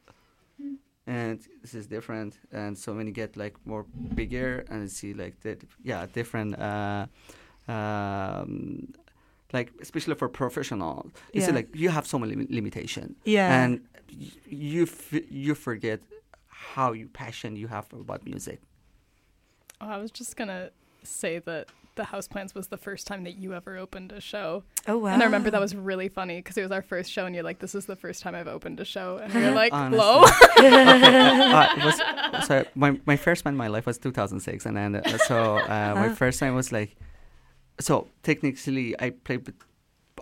[1.06, 2.38] and this is different.
[2.52, 6.58] And so when you get like more bigger and see like that, yeah, different.
[6.58, 7.06] uh
[7.68, 8.88] um
[9.52, 13.62] like especially for professional you see like you have so many lim- limitation Yeah.
[13.62, 13.80] and
[14.10, 16.00] y- you f- you forget
[16.48, 18.60] how you passion you have about music.
[19.80, 20.70] Oh, I was just gonna
[21.04, 24.64] say that the house Hausplants was the first time that you ever opened a show,
[24.86, 25.08] oh wow.
[25.12, 27.44] and I remember that was really funny because it was our first show, and you're
[27.44, 29.98] like, "This is the first time I've opened a show," and we were like, Honestly.
[29.98, 30.24] "Hello."
[31.56, 34.96] uh, it was, so my my first band in my life was 2006, and then
[34.96, 36.14] uh, so uh, my Huh?
[36.14, 36.96] first time was like,
[37.80, 39.54] so technically I played with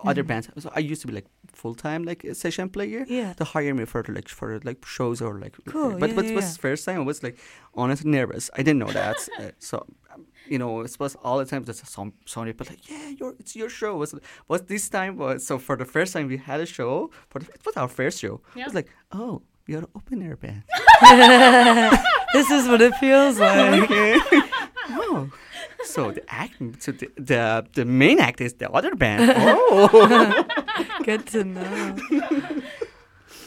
[0.03, 0.27] other Mhm.
[0.27, 0.49] bands.
[0.59, 3.05] So I used to be like full time like a session player.
[3.07, 3.33] Yeah.
[3.33, 6.35] To hire me for like for like shows or like Cool, but yeah, but yeah,
[6.35, 6.61] was yeah.
[6.61, 7.37] first time I was like
[7.73, 8.49] honestly nervous.
[8.53, 9.17] I didn't know that.
[9.39, 12.83] uh, so um, you know it was all the time that some some people like
[12.89, 14.13] yeah your it's your show was
[14.49, 17.45] was this time was so for the first time we had a show for the,
[17.57, 18.35] it was our first show.
[18.53, 18.65] It Yeah.
[18.65, 20.63] was like oh you're an open air band.
[22.33, 23.83] this is what it feels like.
[23.83, 24.19] okay.
[24.89, 25.29] oh.
[25.85, 29.21] So the act, so the, the the main act is the other band.
[29.37, 30.45] Oh,
[31.03, 31.95] Good to know.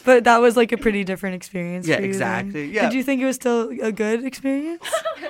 [0.05, 1.87] But that was like a pretty different experience.
[1.87, 2.09] Yeah, you then.
[2.11, 2.83] exactly, yeah.
[2.89, 4.83] Did you think it was still a good experience?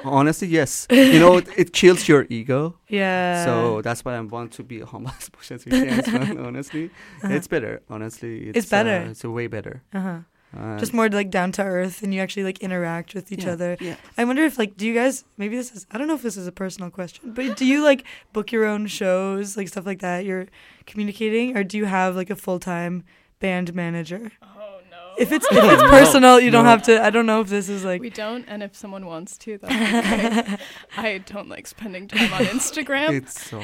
[0.04, 0.86] honestly, yes.
[0.90, 2.76] You know, it, it kills your ego.
[2.86, 3.44] Yeah.
[3.44, 6.38] so that's why I want to be humble as much as we can.
[6.38, 6.90] honestly,
[7.24, 7.34] Uh-huh.
[7.34, 7.80] it's better.
[7.90, 8.98] Honestly, It's better.
[9.06, 9.82] Uh, it's a way better.
[9.92, 10.18] uh-huh.
[10.56, 13.52] Uh, just more like down to earth, and you actually like interact with each yeah,
[13.52, 13.76] other.
[13.80, 13.96] Yeah.
[14.16, 15.24] I wonder if like, do you guys?
[15.36, 15.86] Maybe this is.
[15.90, 18.64] I don't know if this is a personal question, but do you like book your
[18.64, 20.24] own shows, like stuff like that?
[20.24, 20.46] You're
[20.86, 23.04] communicating, or do you have like a full time
[23.40, 24.32] band manager?
[24.42, 25.14] oh no.
[25.18, 27.04] If it's if it's personal, you don't have to.
[27.04, 28.00] I don't know if this is like.
[28.00, 30.60] we don't, and if someone wants to, that'd.
[30.96, 33.12] I don't like spending time on Instagram.
[33.12, 33.62] It's so.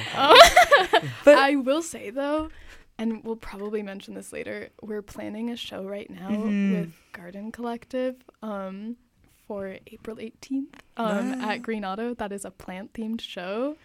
[1.25, 2.51] But I will say though,
[2.99, 4.69] and we'll probably mention this later.
[4.83, 6.73] We're planning a show right now Mhm.
[6.73, 8.97] with Garden Collective um,
[9.47, 11.51] for April 18th um, Ah.
[11.53, 12.15] at Green Auto.
[12.15, 13.77] That is a plant themed show,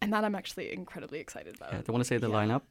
[0.00, 1.72] and that I'm actually incredibly excited about.
[1.72, 2.34] Yeah, do you want to say the Yeah.
[2.36, 2.62] lineup?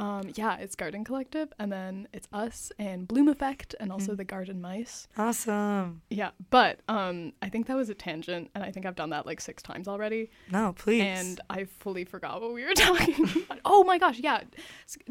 [0.00, 4.16] Um, yeah, it's Garden Collective, and then it's us and Bloom Effect, and also Mm.
[4.16, 5.06] the Garden Mice.
[5.18, 6.00] Awesome.
[6.08, 9.26] Yeah, but um, I think that was a tangent, and I think I've done that
[9.26, 11.02] like six times already, No, please.
[11.02, 13.58] and I fully forgot what we were talking about.
[13.66, 14.42] Oh my gosh, yeah,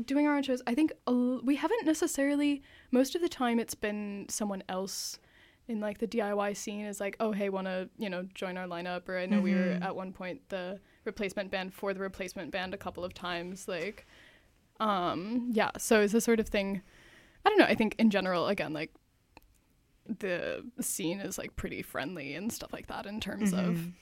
[0.05, 0.61] doing our own shows.
[0.65, 2.63] I think l- we haven't necessarily.
[2.91, 5.19] Most of the time, it's been someone else
[5.67, 8.65] in like the DIY scene is like, oh hey, want to you know join our
[8.65, 9.07] lineup?
[9.07, 9.83] Or I know we were Mhm.
[9.83, 14.07] at one point the replacement band for the replacement band a couple of times, like.
[14.79, 16.81] Um, yeah, so it's the sort of thing.
[17.45, 17.65] I don't know.
[17.65, 18.91] I think in general, again, like
[20.19, 23.93] the scene is like pretty friendly and stuff like that in terms of Mhm.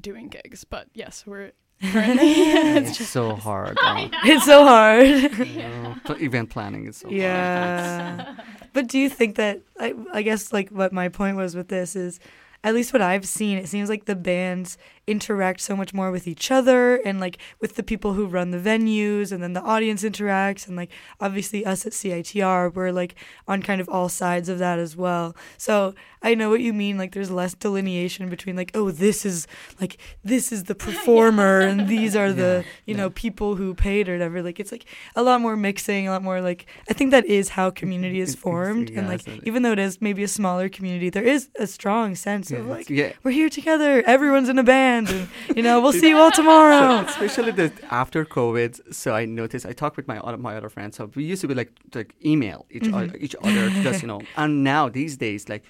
[0.00, 0.64] doing gigs.
[0.64, 1.52] But yes, we're
[1.92, 3.76] currently It's, it's so hard.
[3.82, 5.06] uh, it's so hard.
[5.46, 7.18] you know, but event planning is so hard.
[7.20, 8.36] yeah.
[8.72, 11.96] but do you think that I, I guess like what my point was with this
[11.96, 12.20] is
[12.64, 16.26] at least what I've seen, it seems like the bands interact so much more with
[16.26, 20.02] each other and like with the people who run the venues and then the audience
[20.02, 20.90] interacts and like
[21.20, 23.14] obviously us at CITR we're like
[23.46, 25.36] on kind of all sides of that as well.
[25.56, 29.46] So I know what you mean like there's less delineation between like oh this is
[29.80, 33.02] like this is the performer and these are the you yeah.
[33.02, 36.22] know people who paid or whatever like it's like a lot more mixing a lot
[36.22, 39.20] more like I think that is how community is It's- it's- formed yeah, and like
[39.22, 42.58] so- even though it is maybe a smaller community there is a strong sense Yeah,
[42.58, 43.12] of like yeah.
[43.22, 45.08] we're here together everyone's in a band and
[45.56, 48.72] you know we'll see you all tomorrow especially the after COVID.
[48.94, 50.96] So I noticed I talked with my other my other friends.
[50.96, 52.94] So we used to be like like email each Mhm.
[52.98, 54.20] other, each other just you know.
[54.36, 55.64] And now these days, like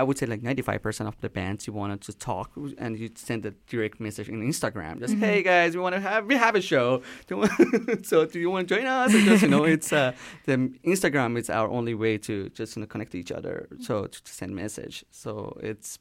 [0.00, 2.48] I would say like ninety five percent of the bands you wanted to talk
[2.82, 4.94] and you send a direct message in Instagram.
[5.04, 5.20] Just Mhm.
[5.26, 6.86] hey guys, we want to have we have a show.
[7.26, 9.12] Do want- so do you want to join us?
[9.14, 10.12] And just you know, it's uh,
[10.46, 10.56] the
[10.92, 13.54] Instagram is our only way to just you know, connect to each other.
[13.86, 14.96] So to, to send message.
[15.10, 15.30] So
[15.70, 15.98] it's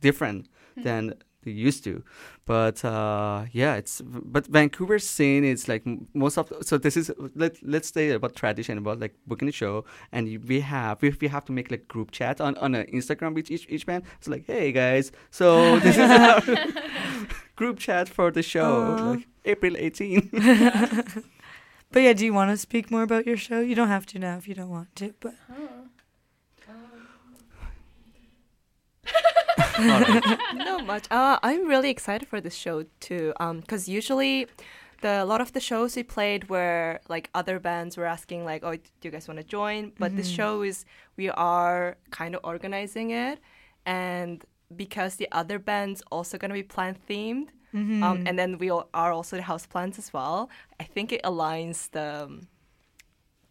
[0.00, 0.48] different
[0.86, 2.02] than they used to.
[2.44, 7.56] But uh yeah it's but vancouver scene is like most of so this is let
[7.62, 11.28] let's say about tradition about like booking a show and you, we have we, we
[11.28, 14.28] have to make like group chat on on an instagram with each each band it's
[14.28, 16.42] like hey guys so this is our
[17.56, 19.10] group chat for the show Aw.
[19.10, 20.30] like april 18
[21.92, 23.60] but yeah do you want to speak more about your show?
[23.60, 25.34] You don't have to now if you don't want to but
[30.54, 31.04] Not much.
[31.10, 33.32] Uh, I'm really excited for this show too.
[33.40, 34.46] Um, because usually,
[35.02, 38.62] the a lot of the shows we played were like other bands were asking like,
[38.64, 40.36] "Oh, do you guys want to join?" But this Mhm.
[40.36, 40.84] show is
[41.16, 43.38] we are kind of organizing it,
[43.86, 44.44] and
[44.76, 48.02] because the other bands also gonna be plant themed, Mhm.
[48.02, 50.48] um, and then we all are also the house plants as well.
[50.78, 52.48] I think it aligns the um,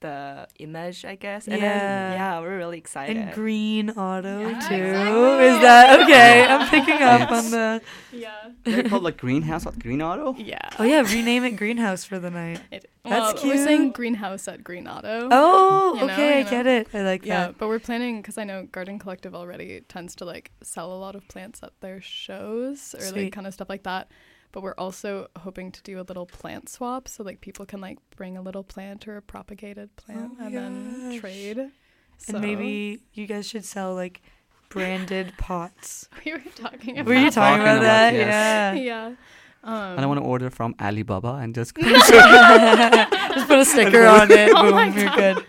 [0.02, 1.48] the image, I guess.
[1.48, 1.80] And Yeah.
[1.80, 3.18] then, yeah, we're really excited.
[3.18, 5.46] and green auto Yeah, too exactly.
[5.48, 7.82] is that okay i'm picking up on It's- the
[8.12, 10.60] yeah, they're called like greenhouse or green auto yeah.
[10.80, 14.64] oh yeah rename it greenhouse for the night It, That's well, We're saying greenhouse at
[14.64, 15.28] Green Auto.
[15.32, 16.78] oh You know, okay you i get know.
[16.78, 20.16] it i like Yeah, that but we're planning because I know Garden Collective already tends
[20.18, 23.24] to like sell a lot of plants at their shows or Sweet.
[23.24, 24.12] like kind of stuff like that.
[24.52, 28.00] But we're also hoping to do a little plant swap so like people can like
[28.16, 31.20] bring a little plant or a propagated plant Oh my and then gosh.
[31.20, 31.72] trade.
[32.18, 34.22] So and maybe you guys should sell like
[34.70, 38.76] branded pots we were talking about were you talking Talking about about, that yes.
[38.78, 39.16] yeah yeah.
[39.62, 44.32] Um, and i want to order from alibaba and just just put a sticker on
[44.32, 45.45] it Oh boom my you're good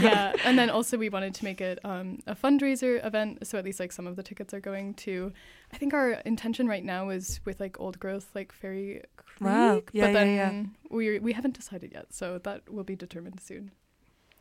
[0.00, 3.64] yeah, and then also we wanted to make it um, a fundraiser event, so at
[3.64, 5.32] least like some of the tickets are going to.
[5.72, 9.82] I think our intention right now is with like Old Growth, like Fairy Creek, Wow.
[9.92, 10.96] Yeah, but yeah, then yeah.
[10.96, 13.72] we we haven't decided yet, so that will be determined soon.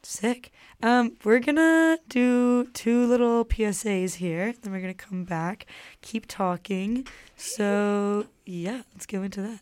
[0.04, 0.52] Sick.
[0.82, 5.68] Um, we're gonna do two little PSAs here, then we're gonna come back,
[6.02, 7.06] keep talking.
[7.36, 9.62] So yeah, let's go into that.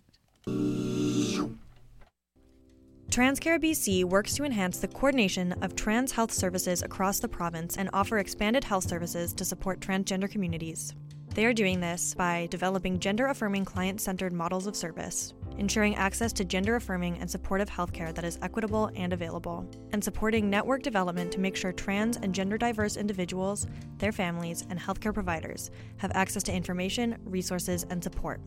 [3.12, 7.89] Transcare BC works to enhance the coordination of trans health services across the province and
[7.91, 10.93] offer expanded health services to support transgender communities.
[11.39, 16.34] They are doing this by developing gender affirming client centered models of service, ensuring access
[16.34, 21.32] to gender affirming and supportive healthcare that is equitable and available, and supporting network development
[21.32, 23.67] to make sure trans and gender diverse individuals,
[23.99, 28.41] their families, and healthcare providers have access to information, resources, and support.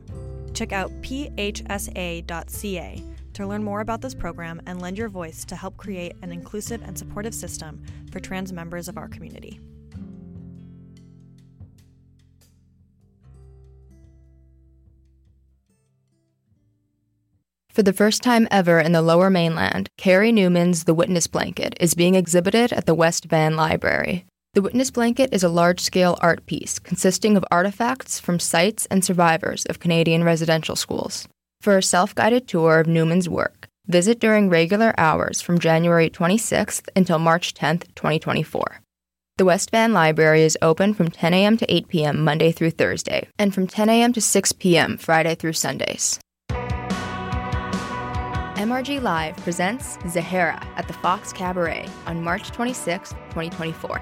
[0.52, 2.22] Check out phsa.ca
[3.32, 6.82] to learn more about this program and lend your voice to help create an inclusive
[6.82, 9.60] and supportive system for trans members of our community.
[17.72, 21.94] For the first time ever in the Lower Mainland, Carey Newman's The Witness Blanket is
[21.94, 24.26] being exhibited at the West Van Library.
[24.52, 29.02] The Witness Blanket is a large scale art piece consisting of artifacts from sites and
[29.02, 31.26] survivors of Canadian residential schools.
[31.62, 36.88] For a self guided tour of Newman's work, Visit during regular hours from January 26th
[36.94, 38.80] until March 10th, 2024.
[39.38, 41.56] The West Van Library is open from 10 a.m.
[41.56, 42.22] to 8 p.m.
[42.22, 44.12] Monday through Thursday, and from 10 a.m.
[44.12, 44.96] to 6 p.m.
[44.98, 46.20] Friday through Sundays.
[48.56, 53.98] MRG Live presents Zahara at the Fox Cabaret on March 26, 2024.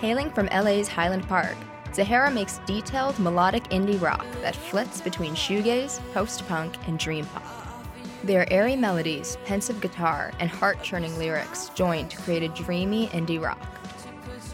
[0.00, 1.56] Hailing from LA's Highland Park,
[1.94, 7.42] Zahara makes detailed melodic indie rock that flits between shoegaze, post punk, and dream pop.
[8.22, 13.42] Their airy melodies, pensive guitar, and heart churning lyrics join to create a dreamy indie
[13.42, 13.58] rock.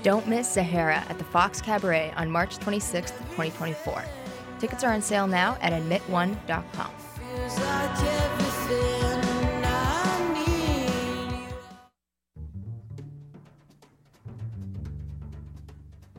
[0.04, 4.04] Don't miss Zahara at the Fox Cabaret on March 26, 2024.
[4.60, 6.90] Tickets are on sale now at admit1.com.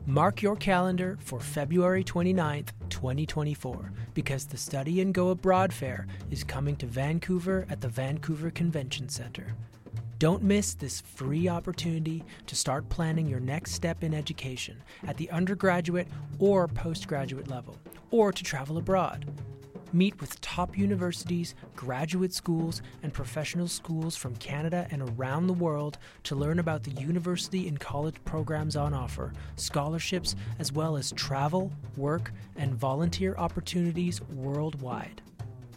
[0.06, 6.44] Mark your calendar for February 29th, 2024, because the Study and Go Abroad Fair is
[6.44, 9.54] coming to Vancouver at the Vancouver Convention Center.
[10.18, 15.30] Don't miss this free opportunity to start planning your next step in education at the
[15.30, 17.74] undergraduate or postgraduate level,
[18.10, 19.24] or to travel abroad.
[19.94, 25.98] Meet with top universities, graduate schools, and professional schools from Canada and around the world
[26.24, 31.70] to learn about the university and college programs on offer, scholarships, as well as travel,
[31.96, 35.22] work, and volunteer opportunities worldwide.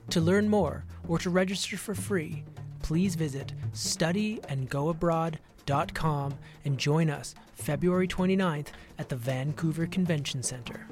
[0.10, 2.44] To learn more or to register for free,
[2.82, 6.34] please visit studyandgoabroad.com
[6.66, 10.88] and join us February 29th at the Vancouver Convention Center.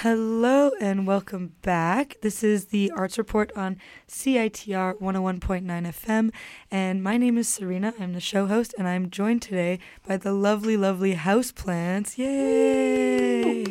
[0.00, 2.18] Hello and welcome back.
[2.20, 6.30] This is the Arts Report on CITR 101.9 FM,
[6.70, 7.94] and my name is Serena.
[7.98, 13.64] I'm the show host, and I'm joined today by the lovely, lovely Hausplants, yay,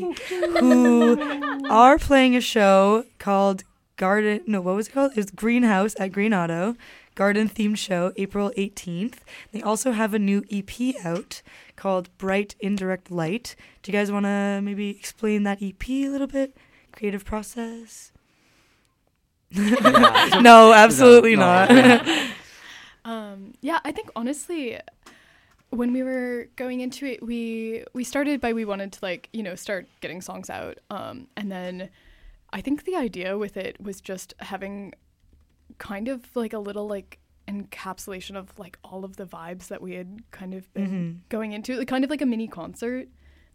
[0.60, 3.64] who are playing a show called
[3.96, 4.42] Garden.
[4.48, 5.12] No, what was it called?
[5.12, 6.76] It was Greenhouse at Green Auto,
[7.16, 9.20] garden themed show, April 18th.
[9.52, 11.42] They also have a new EP out
[11.76, 13.56] called Bright Indirect Light.
[13.82, 16.56] Do you guys want to maybe explain that EP a little bit?
[16.92, 18.12] Creative process?
[19.50, 20.40] Yeah.
[20.42, 21.70] no, absolutely No, not.
[21.72, 22.28] yeah.
[23.06, 24.80] Um, yeah, I think honestly,
[25.70, 29.44] when we were going into it, we we started by we wanted to like you
[29.44, 31.90] know start getting songs out, um, and then
[32.52, 34.96] I think the idea with it was just having
[35.78, 39.94] kind of like a little like encapsulation of like all of the vibes that we
[39.94, 40.90] had kind of been
[41.26, 41.30] Mhm.
[41.30, 43.08] going into, like, kind of like a mini concert.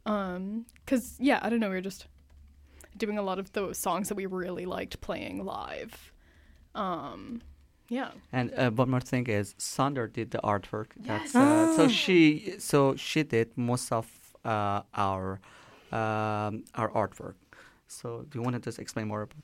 [0.07, 2.07] Um, cause yeah, I don't know, we were just
[2.97, 6.13] doing a lot of those songs that we really liked playing live.
[6.75, 7.43] Um,
[7.89, 8.13] yeah.
[8.33, 10.89] And uh, one more thing is Sondor did the artwork.
[10.97, 11.89] That's uh, so Oh.
[11.89, 14.07] she so she did most of
[14.45, 15.41] uh, our
[15.93, 17.35] um, our artwork.
[17.89, 19.37] So do you want to just explain more about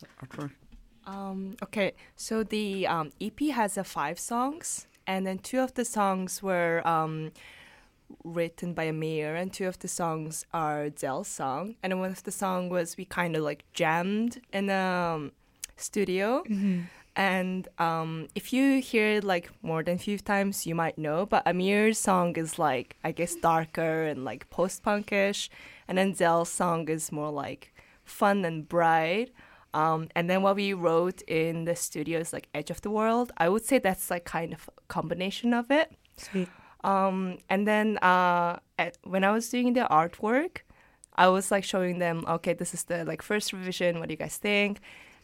[0.00, 0.50] the artwork?
[1.08, 5.86] Um, okay, so the um, EP has uh, five songs, and then two of the
[5.86, 7.32] songs were um,
[8.24, 12.30] written by Amir, and two of the songs are Zel's song, and one of the
[12.30, 15.32] song was we kind of like jammed in the um,
[15.78, 16.42] studio.
[17.16, 21.26] And um, if you hear it like more than a few times, you might know.
[21.26, 25.48] But Amir's song is like I guess darker and like post punkish,
[25.88, 29.30] and then Zel's song is more like fun and bright.
[29.78, 33.30] Um, and then what we wrote in the studio is like Edge of the World.
[33.38, 35.92] I would say that's like kind of a combination of it.
[36.16, 36.48] Sweet.
[36.82, 40.58] Um, and then uh, at, when I was doing the artwork,
[41.14, 44.00] I was like showing them, okay, this is the like first revision.
[44.00, 44.80] What do you guys think?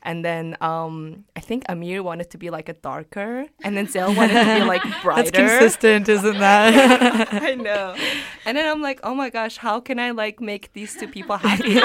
[0.07, 4.15] And then um, I think Amir wanted to be like a darker, and then Zel
[4.15, 5.23] wanted to be like brighter.
[5.23, 7.29] That's consistent, isn't that?
[7.43, 7.97] I know.
[8.45, 11.39] And then I'm like, oh my gosh, how can I like make these two people
[11.39, 11.81] happy?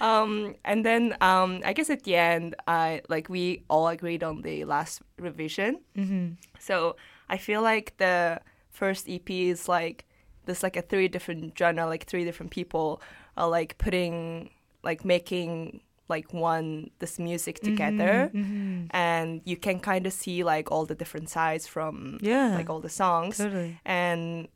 [0.00, 4.42] Um, and then um, I guess at the end, I like we all agreed on
[4.42, 5.80] the last revision.
[5.96, 6.34] mm-hmm.
[6.58, 6.96] So
[7.28, 10.04] I feel like the first EP is like
[10.44, 13.00] there's like a three different genre, like three different people
[13.36, 14.50] are like putting
[14.82, 18.86] like making like one this music together Mm-hmm.
[18.90, 22.54] and you can kind of see like all the different sides from Yeah.
[22.54, 23.78] like all the songs Totally.
[23.84, 24.48] and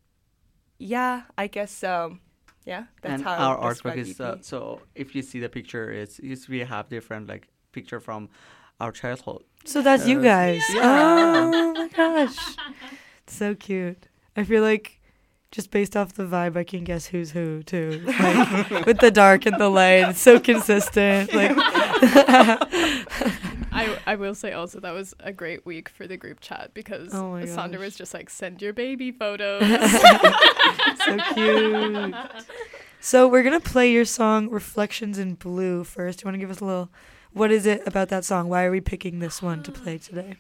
[0.79, 2.21] yeah i guess um
[2.65, 6.19] yeah that's and how our artwork is uh, so if you see the picture, it's,
[6.21, 8.29] it's we have different like picture from
[8.81, 9.43] our childhood.
[9.65, 10.63] So that's you guys.
[10.71, 11.51] Yeah.
[11.55, 12.57] Oh my gosh.
[13.27, 14.09] So cute.
[14.37, 15.01] I feel like
[15.51, 18.03] just based off the vibe, I can guess who's who too.
[18.19, 21.33] Like with the dark and the light, it's so consistent.
[21.33, 21.51] Like
[23.73, 27.15] I, I will say also that was a great week for the group chat because
[27.15, 29.63] Oh Sondor was just like send your baby photos.
[31.05, 32.15] so cute.
[33.01, 36.19] So we're gonna play your song "Reflections in Blue" first.
[36.19, 36.91] Do you want to give us a little?
[37.33, 38.49] What is it about that song?
[38.49, 40.37] Why are we picking this one to play um, today?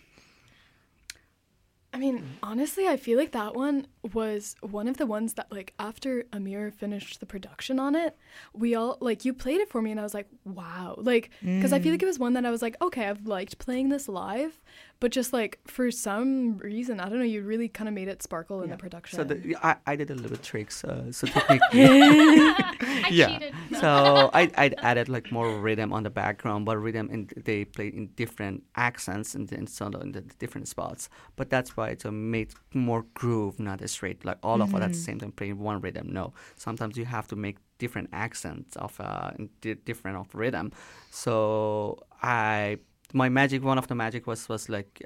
[1.92, 5.74] I mean, honestly, I feel like that one was one of the ones that, like,
[5.78, 8.16] after Amir finished the production on it,
[8.52, 10.96] we all, like, you played it for me and I was like, wow.
[10.98, 13.58] Like, because I feel like it was one that I was like, okay, I've liked
[13.58, 14.60] playing this live,
[14.98, 18.22] but just, like, for some reason, I don't know, you really kind of made it
[18.22, 19.16] sparkle in the production.
[19.18, 20.84] So the, I, I did a little tricks.
[20.84, 21.80] Uh, so technically,
[23.10, 23.50] yeah.
[23.78, 27.88] So I I added like more rhythm on the background, but rhythm and they play
[27.88, 31.08] in different accents and then sort of in the different spots.
[31.36, 34.92] But that's why to made more groove, not a straight like all of it at
[34.92, 36.06] the same time playing one rhythm.
[36.12, 39.30] No, sometimes you have to make different accents of uh
[39.60, 40.66] di- different of rhythm.
[41.10, 42.78] So I
[43.12, 45.02] my magic one of the magic was was like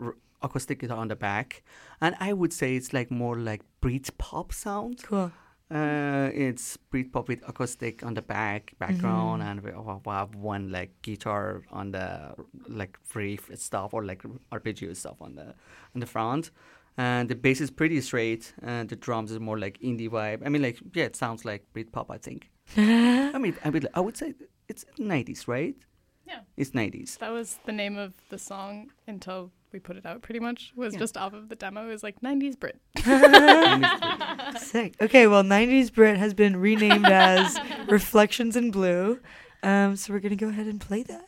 [0.00, 1.62] r- acoustic guitar on the back,
[2.00, 5.02] and I would say it's like more like Brit pop sound.
[5.02, 5.32] Cool.
[5.70, 10.70] Uh, it's Brit pop with acoustic on the back background, and we we have one
[10.70, 12.34] like guitar on the
[12.68, 15.54] like riff stuff or like arpeggio stuff on the
[15.94, 16.50] on the front.
[16.98, 20.42] And the bass is pretty straight, and the drums is more like indie vibe.
[20.44, 22.10] I mean, like yeah, it sounds like Brit pop.
[22.10, 22.50] I think.
[22.76, 24.34] I mean, I mean, I would say
[24.68, 25.76] it's 90s, right?
[26.26, 26.40] Yeah.
[26.56, 27.18] It's 90s.
[27.18, 30.94] That was the name of the song until we put it out, pretty much, was
[30.94, 31.86] just off of the demo.
[31.86, 32.78] It was like 90s Brit.
[34.60, 34.94] Sick.
[35.00, 39.20] Okay, well, 90s Brit has been renamed as Reflections in Blue.
[39.62, 41.27] Um, so we're going to go ahead and play that.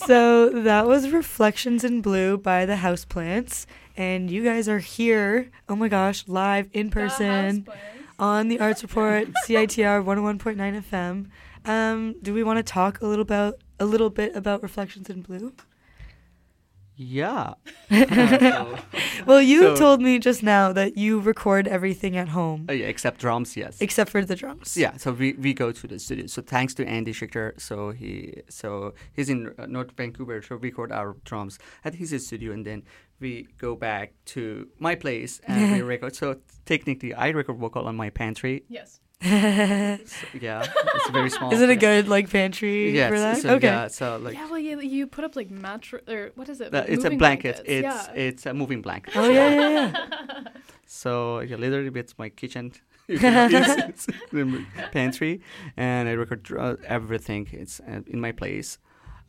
[0.09, 3.67] So that was Reflections in Blue by the Hausplants.
[3.95, 7.67] And you guys are here, oh my gosh, live in person
[8.17, 11.27] on the Arts Report, CITR 101.9 FM.
[11.69, 15.21] Um, do we want to talk a little about a little bit about Reflections in
[15.21, 15.53] Blue?
[17.02, 17.54] Yeah.
[19.26, 22.88] Well, you So- told me just now that you record everything at home uh, yeah,
[22.88, 23.82] except drums, yes.
[23.82, 24.76] except for the drums.
[24.78, 26.28] Yeah, so we, we go to the studio.
[26.28, 30.91] So thanks to Andy Schichter, so he so he's in uh, North Vancouver to record
[30.91, 32.84] our drums at his studio, and then
[33.20, 36.16] we go back to my place and we record.
[36.16, 38.64] So technically, I record vocal on my pantry.
[38.70, 39.00] Yes.
[39.22, 39.28] So,
[40.39, 40.65] yeah,
[40.95, 41.53] it's a very small.
[41.53, 43.38] Is it a good like pantry Yes, for that?
[43.38, 43.67] so, okay.
[43.67, 46.72] yeah, so like yeah, well, you, you put up like mattress or what is it?
[46.72, 47.17] Like, it's a blanket.
[47.20, 47.61] blankets.
[47.65, 48.13] It's yeah.
[48.13, 49.17] it's a moving blanket.
[49.17, 50.43] Oh yeah, yeah, yeah.
[50.86, 52.72] So yeah, literally it's my kitchen.
[53.07, 55.41] You can use it, the pantry,
[55.76, 57.47] and I record uh, everything.
[57.51, 58.78] It's uh, in my place.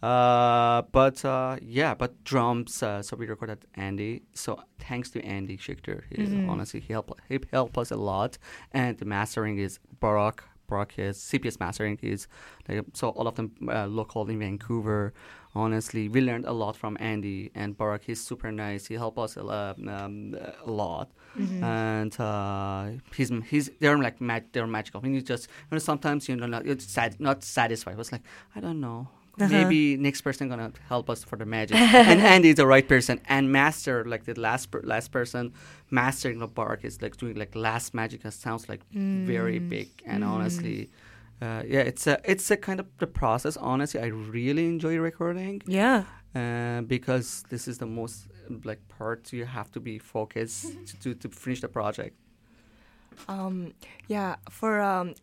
[0.03, 2.83] Uh, but uh, yeah, but drums.
[2.83, 4.23] Uh, so we recorded Andy.
[4.35, 6.49] So thanks to Andy Schichter, he, Mhm.
[6.49, 8.39] honestly he helped he helped us a lot.
[8.73, 10.41] And the mastering is Barack.
[10.71, 12.29] Barack is CPS mastering is
[12.69, 15.13] like so all of them uh, local in Vancouver.
[15.55, 18.03] Honestly, we learned a lot from Andy and Barack.
[18.05, 18.87] He's super nice.
[18.87, 21.63] He helped us a, um, a lot Mhm.
[21.63, 25.01] and uh, he's he's they're like mag- they're magical.
[25.01, 27.95] I mean, you just you know, sometimes you know not it's sad, not satisfied.
[27.95, 28.23] I was like,
[28.57, 29.09] I don't know.
[29.41, 29.51] Uh-huh.
[29.53, 31.77] Maybe next person gonna help us for the magic.
[31.77, 33.21] and Andy is the right person.
[33.29, 35.53] And master like the last per- last person
[35.91, 38.23] mastering the bark is like doing like last magic.
[38.23, 39.69] That sounds like very Mm.
[39.69, 39.89] big.
[40.07, 40.29] And Mm.
[40.29, 40.91] honestly,
[41.43, 43.57] uh, yeah, it's a it's a kind of the process.
[43.57, 46.05] Honestly, I really enjoy recording Yeah.
[46.35, 48.29] uh, because this is the most
[48.65, 50.67] like part you have to be focused
[51.03, 52.17] to, to finish the project.
[53.29, 53.73] Um,
[54.09, 55.15] yeah, for um,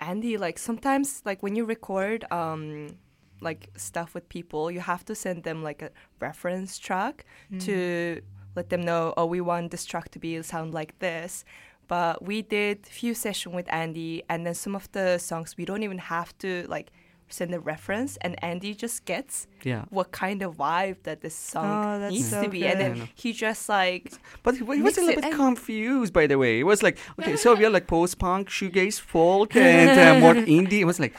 [0.00, 2.96] Andy, like sometimes, like when you record um,
[3.40, 7.24] like stuff with people, you have to send them like a reference track
[7.60, 8.20] to
[8.54, 11.44] let them know, oh, we want this track to be sound like this.
[11.88, 15.82] But we did few session with Andy, and then some of the songs we don't
[15.84, 16.90] even have to like
[17.28, 19.84] send a reference, and Andy just gets Yeah.
[19.90, 22.90] what kind of vibe that this Oh, song that's needs so to be, and then
[22.90, 23.08] Yeah, I know.
[23.14, 24.12] he just like
[24.42, 26.60] But he, he was a little bit confused, by the way.
[26.60, 30.34] It was like, okay, so we are like post punk, shoegaze, folk, and uh, more
[30.34, 30.80] indie.
[30.80, 31.14] It was like,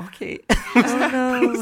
[0.00, 0.38] okay.
[0.74, 1.54] Oh no.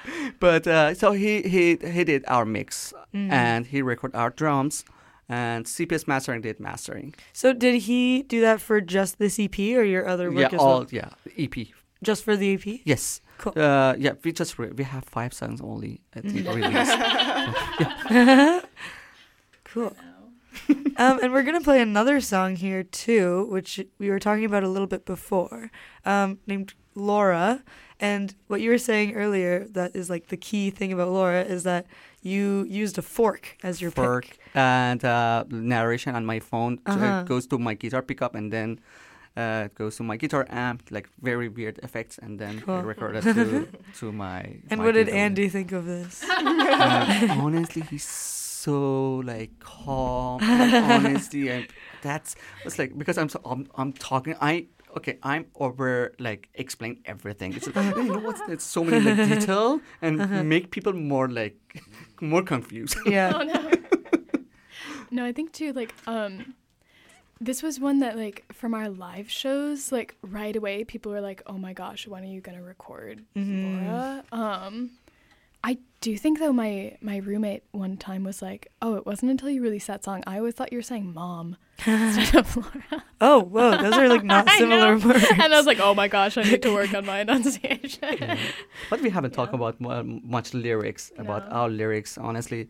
[0.40, 3.30] but uh, so he, he he did our mix Mhm.
[3.30, 4.84] and he recorded our drums,
[5.28, 7.14] and CPS mastering did mastering.
[7.32, 10.60] So did he do that for just this EP or your other work yeah, as
[10.60, 10.86] all well?
[10.90, 11.54] yeah, EP.
[12.02, 12.80] Just for the EP?
[12.84, 13.20] Yes.
[13.38, 13.52] Cool.
[13.56, 16.54] Uh, yeah, we just re- we have five songs only at the Mhm.
[16.56, 16.90] release.
[19.64, 19.94] cool.
[20.96, 24.68] um, and we're gonna play another song here too, which we were talking about a
[24.68, 25.70] little bit before,
[26.04, 27.62] um, named Laura.
[28.00, 31.62] And what you were saying earlier, that is like the key thing about Laura, is
[31.62, 31.86] that
[32.22, 34.38] you used a fork as your Fork pick.
[34.54, 37.20] and uh, narration on my phone Uh-huh.
[37.22, 38.80] it goes to my guitar pickup and then
[39.36, 43.16] uh, it goes to my guitar amp, like very weird effects, and then I record
[43.16, 43.68] it to,
[44.00, 44.40] to my.
[44.70, 45.20] And my what did guitar.
[45.20, 46.24] Andy think of this?
[46.76, 50.40] Uh, honestly, he's so like calm.
[50.40, 51.66] Like, honestly, and
[52.02, 52.34] that's
[52.64, 54.34] it's like because I'm so I'm, I'm talking.
[54.40, 54.66] I
[54.96, 55.18] okay.
[55.22, 57.54] I'm over like explain everything.
[57.56, 60.42] It's like, you know what's it's so many like detail and Uh-huh.
[60.42, 61.56] make people more like
[62.20, 62.96] more confused.
[63.06, 63.32] Yeah.
[63.38, 63.70] Oh no.
[65.10, 66.54] no, I think too like um
[67.40, 71.42] this was one that like from our live shows like right away people were like,
[71.46, 73.62] "Oh my gosh, when are you going to record Mhm.
[73.62, 74.90] Laura?" Um
[75.62, 79.50] I do think though my my roommate one time was like, "Oh, it wasn't until
[79.50, 80.22] you released that song.
[80.26, 81.56] I always thought you were saying mom
[81.86, 85.24] instead of Laura." Oh, whoa, those are like not similar words.
[85.30, 88.38] And I was like, "Oh my gosh, I need to work on my enunciation." Yeah.
[88.90, 91.56] But we haven't talked about mu- much lyrics about No.
[91.56, 92.18] our lyrics.
[92.18, 92.68] Honestly,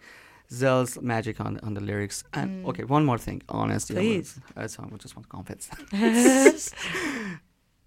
[0.50, 2.24] Zel's magic on on the lyrics.
[2.32, 2.68] And Mm.
[2.70, 3.42] okay, one more thing.
[3.48, 4.40] Honestly, I Please.
[4.56, 6.72] uh, so I just want to confess.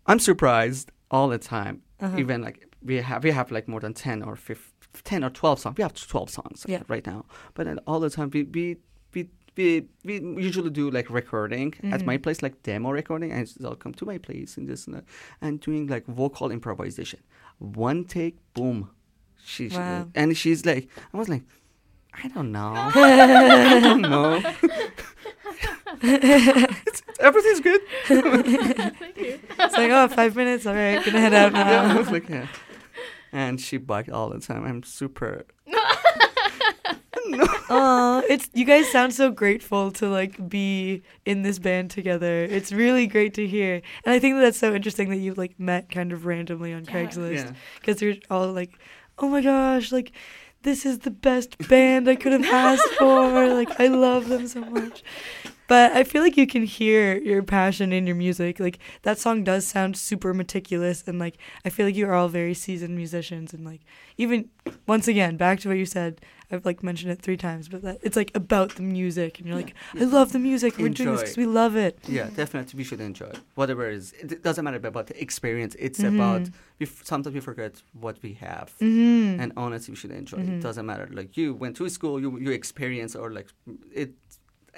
[0.06, 1.82] I'm surprised all the time.
[2.00, 2.18] Uh-huh.
[2.18, 4.64] Even like we have we have like more than ten or 15,
[5.04, 5.78] 10 or twelve songs.
[5.78, 6.84] We have twelve songs Yeah.
[6.88, 7.26] right now.
[7.54, 8.78] But then all the time we we
[9.58, 9.86] we.
[10.06, 12.06] We, usually do like recording at Mhm.
[12.06, 15.02] my place, like demo recording, and they'll come to my place and just uh,
[15.42, 17.20] and doing like vocal improvisation.
[17.60, 18.90] One take, boom,
[19.44, 19.76] she, she-
[20.16, 21.44] and she's like, I was like,
[22.24, 24.42] I don't know, I don't know.
[26.02, 27.82] It's- everything's good.
[28.06, 29.40] Thank you.
[29.60, 30.66] It's like, oh, five minutes.
[30.66, 31.70] All right, gonna head out now.
[31.70, 32.48] yeah, I was like, yeah.
[33.32, 34.66] And she bugged all the time.
[34.66, 35.46] I'm super.
[37.70, 42.44] Aw, it's you guys sound so grateful to like be in this band together.
[42.44, 45.60] It's really great to hear, and I think that that's so interesting that you like
[45.60, 47.52] met kind of randomly on Craigslist Yeah.
[47.80, 48.78] because you're all like,
[49.20, 50.12] "Oh my gosh, like
[50.64, 53.48] this is the best band I could have asked for.
[53.54, 55.04] Like I love them so much."
[55.68, 58.60] But I feel like you can hear your passion in your music.
[58.60, 62.28] Like that song does sound super meticulous and like I feel like you are all
[62.28, 63.82] very seasoned musicians and like
[64.18, 64.50] even
[64.88, 66.22] once again back to what you said.
[66.52, 69.56] I've like mentioned it three times, but that it's like about the music and you're
[69.56, 70.78] like, I love the music.
[70.78, 72.00] We're doing this because we love it.
[72.08, 73.40] Yeah, definitely we should enjoy it.
[73.56, 74.14] whatever it is.
[74.14, 75.76] It doesn't matter about the experience.
[75.78, 76.16] It's Mhm.
[76.16, 79.40] about we f- sometimes we forget what we have, Mm-hmm.
[79.42, 80.50] and honestly, we should enjoy it.
[80.50, 81.08] It doesn't matter.
[81.12, 83.50] Like you went to school, you you experience or like
[83.94, 84.12] it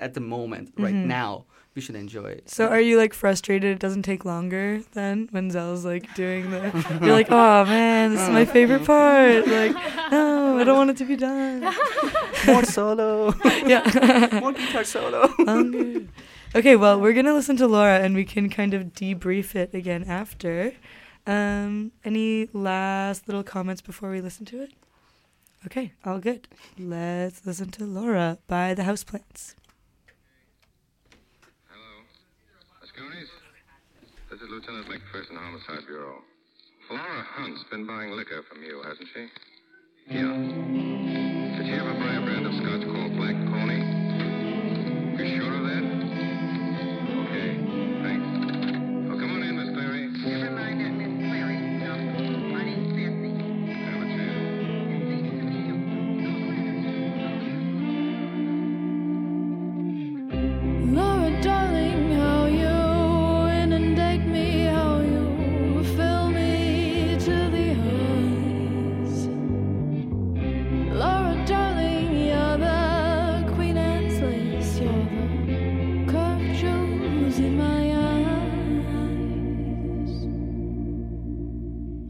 [0.06, 1.06] at the moment right Mhm.
[1.22, 1.46] now.
[1.74, 2.50] We should enjoy it.
[2.50, 7.00] So are you like frustrated it doesn't take longer then when Zel's like doing the
[7.02, 9.74] You're like, "Oh man, this is my favorite part." Like,
[10.12, 11.62] "No, I don't want it to be done."
[12.46, 13.34] more solo,
[13.66, 14.40] yeah.
[14.42, 15.34] more guitar solo.
[15.40, 16.08] Longer.
[16.54, 19.74] Okay, well, we're going to listen to Laura and we can kind of debrief it
[19.74, 20.74] again after.
[21.28, 24.74] Um any last little comments before we listen to it?
[25.68, 26.48] Okay, all good.
[26.80, 29.54] Let's listen to Laura by the Hausplants.
[31.70, 32.02] Hello.
[32.82, 33.30] Miss Goonies?
[34.32, 36.18] This is Lieutenant McPherson, Homicide Bureau.
[36.90, 39.22] Laura Hunt's been buying liquor from you, hasn't she?
[40.14, 40.28] Yeah.
[41.56, 43.80] Did she ever buy a brand of scotch called Black Pony?
[45.16, 46.01] You sure of that?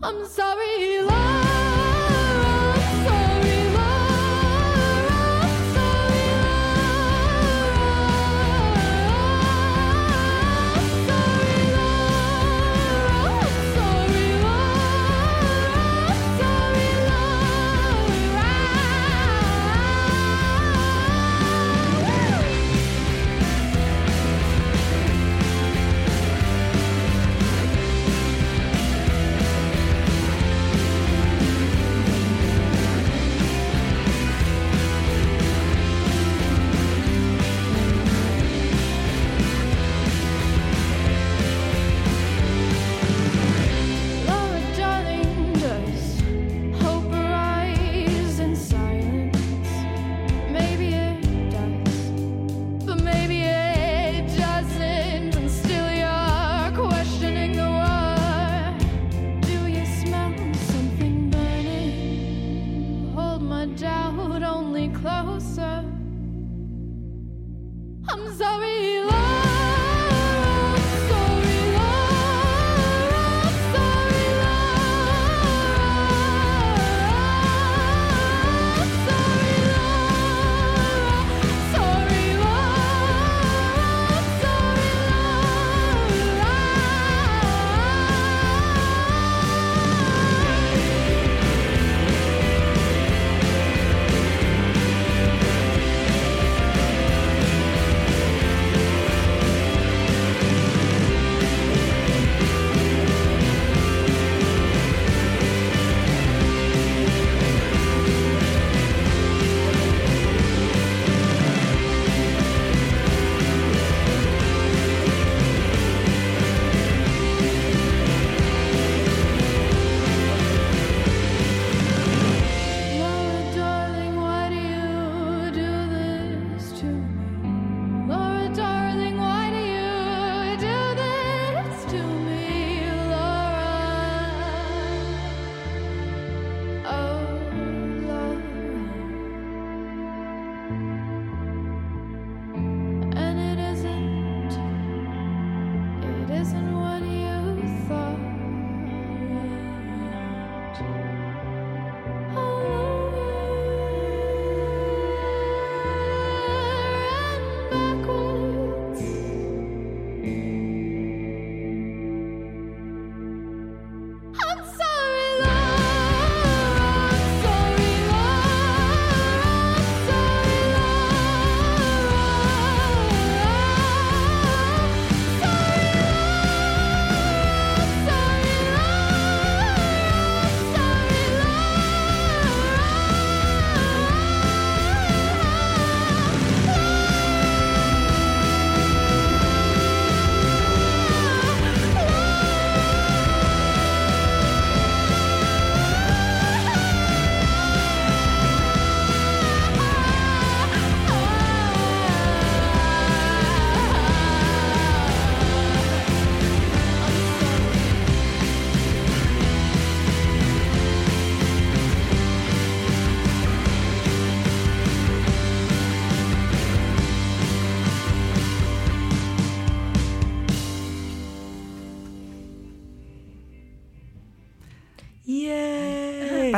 [0.04, 1.01] I'm sorry,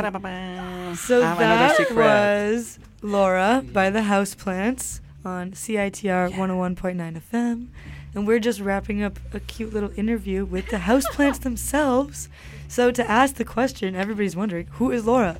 [0.04, 7.68] So I have another that was Laura by the Hausplants on CITR 101.9 FM.
[8.14, 12.28] And we're just wrapping up a cute little interview with the Hausplants themselves.
[12.68, 15.38] So to ask the question, everybody's wondering, who is Laura?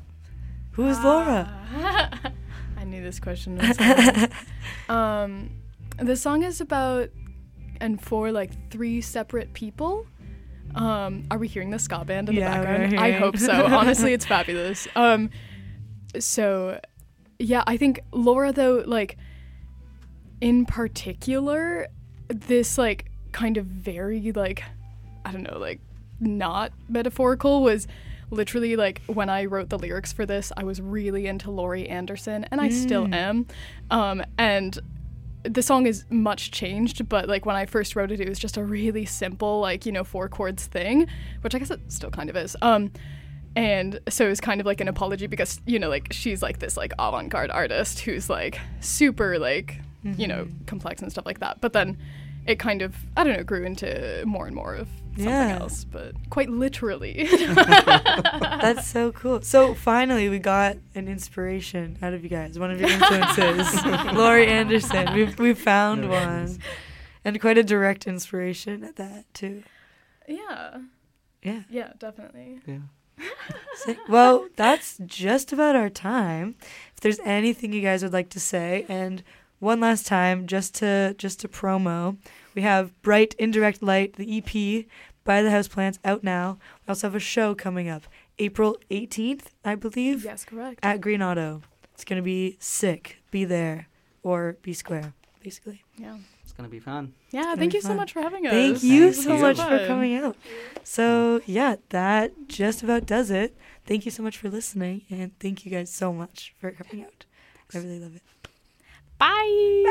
[0.72, 1.52] Who is Laura?
[2.76, 4.30] I knew this question was coming.
[4.88, 5.50] um,
[5.98, 7.10] the song is about
[7.80, 10.06] and for like three separate people.
[10.74, 12.98] Um, are we hearing the ska band in Yeah, the background?
[13.00, 13.52] I hope so.
[13.66, 14.88] Honestly, it's fabulous.
[14.96, 15.30] Um,
[16.18, 16.80] so
[17.38, 19.16] yeah, I think Laura though, like
[20.40, 21.86] in particular,
[22.28, 24.62] this like kind of very like
[25.24, 25.80] I don't know, like
[26.20, 27.86] not metaphorical was
[28.30, 32.44] literally like when I wrote the lyrics for this, I was really into Laurie Anderson
[32.50, 33.14] and I still Mm.
[33.14, 33.46] am.
[33.90, 34.78] Um and
[35.44, 38.56] the song is much changed, but like when I first wrote it, it was just
[38.56, 41.06] a really simple, like, you know, four chords thing,
[41.42, 42.56] which I guess it still kind of is.
[42.62, 42.90] Um
[43.56, 46.58] and so it was kind of like an apology because, you know, like she's like
[46.58, 51.60] this like avant-garde artist who's like super like, you know, complex and stuff like that.
[51.60, 51.96] But then
[52.46, 55.58] it kind of I don't know, grew into more and more of something Yeah.
[55.60, 57.28] else, but quite literally.
[57.54, 59.42] That's so cool.
[59.42, 62.58] So finally, we got an inspiration out of you guys.
[62.58, 63.84] One of your influences,
[64.14, 65.14] Laurie Anderson.
[65.14, 66.62] We've we found Laurie one, Anderson.
[67.24, 69.62] and quite a direct inspiration at that too.
[70.28, 70.78] yeah.
[71.42, 71.62] Yeah.
[71.68, 72.60] Yeah, definitely.
[72.66, 72.78] Yeah.
[73.74, 73.98] Sick.
[74.08, 76.54] Well, that's just about our time.
[76.94, 79.22] If there's anything you guys would like to say, and
[79.64, 82.16] one last time, just to just to promo,
[82.54, 84.84] we have Bright Indirect Light, the EP
[85.24, 86.58] by the Hausplants, out now.
[86.86, 88.02] We also have a show coming up,
[88.38, 90.80] April 18th, I believe, Yes, correct.
[90.82, 91.62] at Green Auto.
[91.94, 93.18] It's gonna be sick.
[93.30, 93.88] Be there
[94.22, 95.82] or be square, basically.
[95.96, 96.18] Yeah.
[96.42, 97.14] It's gonna be fun.
[97.30, 98.52] Yeah, thank be you so much for having us.
[98.52, 99.42] Thank you Thank so you.
[99.42, 100.36] much So for coming out.
[100.82, 103.56] So, yeah, that just about does it.
[103.86, 107.24] Thank you so much for listening, and thank you guys so much for coming out.
[107.74, 108.22] I really love it.
[109.24, 109.84] Bye.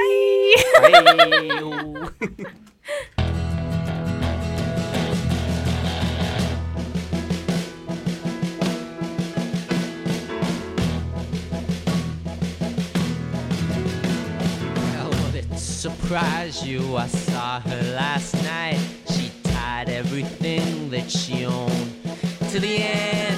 [0.76, 2.44] Bye.
[14.76, 16.96] Well, would it surprise you?
[16.96, 18.80] I saw her last night.
[19.10, 21.92] She tied everything that she owned
[22.52, 23.33] to the end